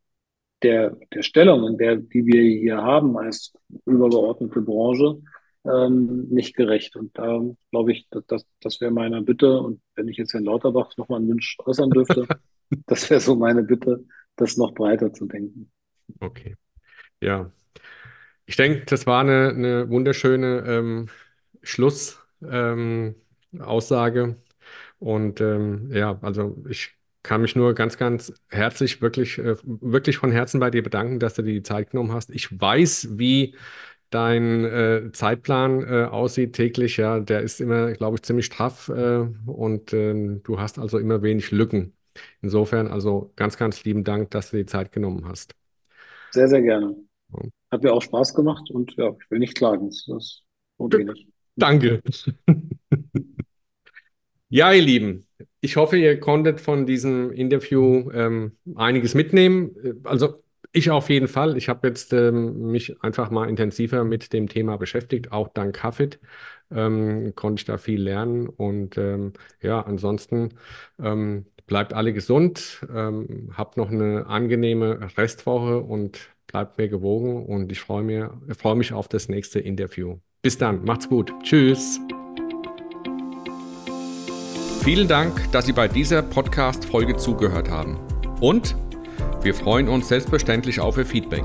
der, 0.63 0.97
der 1.13 1.21
Stellung, 1.23 1.67
in 1.67 1.77
der, 1.77 1.97
die 1.97 2.25
wir 2.25 2.41
hier 2.41 2.77
haben 2.77 3.17
als 3.17 3.53
übergeordnete 3.85 4.61
Branche, 4.61 5.21
ähm, 5.65 6.27
nicht 6.29 6.55
gerecht. 6.55 6.95
Und 6.95 7.17
da 7.17 7.41
glaube 7.71 7.91
ich, 7.91 8.07
das, 8.09 8.45
das 8.61 8.81
wäre 8.81 8.91
meine 8.91 9.21
Bitte. 9.21 9.59
Und 9.59 9.81
wenn 9.95 10.07
ich 10.07 10.17
jetzt 10.17 10.33
Herrn 10.33 10.45
Lauterbach 10.45 10.95
nochmal 10.97 11.19
einen 11.19 11.29
Wunsch 11.29 11.57
äußern 11.65 11.89
dürfte, 11.89 12.27
das 12.87 13.09
wäre 13.09 13.19
so 13.19 13.35
meine 13.35 13.63
Bitte, 13.63 14.05
das 14.35 14.57
noch 14.57 14.73
breiter 14.73 15.13
zu 15.13 15.25
denken. 15.25 15.71
Okay. 16.19 16.55
Ja. 17.21 17.51
Ich 18.45 18.55
denke, 18.55 18.85
das 18.85 19.05
war 19.05 19.21
eine, 19.21 19.49
eine 19.49 19.89
wunderschöne 19.89 20.63
ähm, 20.65 21.09
Schluss 21.61 22.19
ähm, 22.43 23.15
Aussage. 23.59 24.35
Und 24.99 25.41
ähm, 25.41 25.91
ja, 25.93 26.19
also 26.21 26.57
ich 26.69 26.95
kann 27.23 27.41
mich 27.41 27.55
nur 27.55 27.73
ganz, 27.75 27.97
ganz 27.97 28.33
herzlich, 28.49 29.01
wirklich, 29.01 29.37
äh, 29.39 29.55
wirklich 29.63 30.17
von 30.17 30.31
Herzen 30.31 30.59
bei 30.59 30.71
dir 30.71 30.83
bedanken, 30.83 31.19
dass 31.19 31.35
du 31.35 31.41
dir 31.43 31.53
die 31.53 31.63
Zeit 31.63 31.91
genommen 31.91 32.11
hast. 32.13 32.29
Ich 32.31 32.59
weiß, 32.59 33.09
wie 33.19 33.55
dein 34.09 34.65
äh, 34.65 35.11
Zeitplan 35.13 35.83
äh, 35.83 36.05
aussieht 36.05 36.53
täglich. 36.53 36.97
Ja, 36.97 37.19
der 37.19 37.41
ist 37.41 37.59
immer, 37.61 37.91
glaube 37.93 38.15
ich, 38.17 38.23
ziemlich 38.23 38.45
straff 38.45 38.89
äh, 38.89 39.27
und 39.45 39.93
ähm, 39.93 40.41
du 40.43 40.59
hast 40.59 40.79
also 40.79 40.97
immer 40.99 41.21
wenig 41.21 41.51
Lücken. 41.51 41.93
Insofern 42.41 42.87
also 42.87 43.31
ganz, 43.35 43.57
ganz 43.57 43.83
lieben 43.83 44.03
Dank, 44.03 44.31
dass 44.31 44.51
du 44.51 44.57
die 44.57 44.65
Zeit 44.65 44.91
genommen 44.91 45.27
hast. 45.27 45.53
Sehr, 46.31 46.47
sehr 46.47 46.61
gerne. 46.61 46.95
Hat 47.71 47.83
mir 47.83 47.93
auch 47.93 48.01
Spaß 48.01 48.33
gemacht 48.35 48.69
und 48.71 48.95
ja, 48.97 49.15
ich 49.21 49.31
will 49.31 49.39
nicht 49.39 49.55
klagen. 49.55 49.89
Das 49.89 50.07
ist 50.07 50.43
unwenig. 50.77 51.27
Danke. 51.57 52.01
Ja, 54.49 54.71
ihr 54.71 54.81
Lieben, 54.81 55.27
ich 55.59 55.75
hoffe, 55.75 55.97
ihr 55.97 56.19
konntet 56.21 56.61
von 56.61 56.85
diesem 56.85 57.33
Interview 57.33 58.09
ähm, 58.13 58.53
einiges 58.75 59.13
mitnehmen. 59.13 59.75
Also 60.05 60.41
ich 60.71 60.89
auf 60.89 61.09
jeden 61.09 61.27
Fall. 61.27 61.57
Ich 61.57 61.67
habe 61.67 61.87
jetzt 61.87 62.13
ähm, 62.13 62.71
mich 62.71 63.01
einfach 63.03 63.29
mal 63.29 63.49
intensiver 63.49 64.05
mit 64.05 64.31
dem 64.31 64.47
Thema 64.47 64.77
beschäftigt, 64.77 65.31
auch 65.33 65.49
dank 65.49 65.83
Hafid 65.83 66.19
ähm, 66.71 67.33
konnte 67.35 67.61
ich 67.61 67.65
da 67.65 67.77
viel 67.77 68.01
lernen. 68.01 68.47
Und 68.47 68.97
ähm, 68.97 69.33
ja, 69.61 69.81
ansonsten 69.81 70.49
ähm, 70.99 71.45
bleibt 71.65 71.93
alle 71.93 72.13
gesund, 72.13 72.85
ähm, 72.93 73.51
habt 73.55 73.77
noch 73.77 73.91
eine 73.91 74.27
angenehme 74.27 75.09
Restwoche 75.17 75.79
und 75.79 76.29
bleibt 76.47 76.77
mir 76.77 76.87
gewogen. 76.89 77.45
Und 77.45 77.71
ich 77.71 77.79
freue 77.79 78.03
freue 78.57 78.75
mich 78.75 78.93
auf 78.93 79.07
das 79.07 79.29
nächste 79.29 79.59
Interview. 79.59 80.19
Bis 80.47 80.57
dann, 80.57 80.85
macht's 80.85 81.09
gut. 81.09 81.33
Tschüss. 81.43 81.99
Vielen 84.81 85.09
Dank, 85.09 85.51
dass 85.51 85.65
Sie 85.65 85.73
bei 85.73 85.89
dieser 85.89 86.21
Podcast-Folge 86.21 87.17
zugehört 87.17 87.69
haben. 87.69 87.97
Und 88.39 88.73
wir 89.41 89.53
freuen 89.53 89.89
uns 89.89 90.07
selbstverständlich 90.07 90.79
auf 90.79 90.97
Ihr 90.97 91.05
Feedback. 91.05 91.43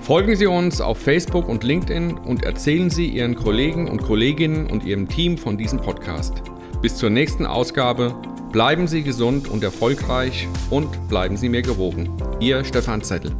Folgen 0.00 0.36
Sie 0.36 0.44
uns 0.44 0.82
auf 0.82 0.98
Facebook 0.98 1.48
und 1.48 1.64
LinkedIn 1.64 2.18
und 2.18 2.44
erzählen 2.44 2.90
Sie 2.90 3.06
Ihren 3.06 3.36
Kollegen 3.36 3.88
und 3.88 4.02
Kolleginnen 4.02 4.66
und 4.66 4.84
Ihrem 4.84 5.08
Team 5.08 5.38
von 5.38 5.56
diesem 5.56 5.80
Podcast. 5.80 6.42
Bis 6.82 6.96
zur 6.96 7.08
nächsten 7.08 7.46
Ausgabe. 7.46 8.14
Bleiben 8.52 8.86
Sie 8.86 9.02
gesund 9.02 9.48
und 9.48 9.64
erfolgreich 9.64 10.46
und 10.68 11.08
bleiben 11.08 11.38
Sie 11.38 11.48
mir 11.48 11.62
gewogen. 11.62 12.10
Ihr 12.38 12.64
Stefan 12.66 13.00
Zettel. 13.00 13.34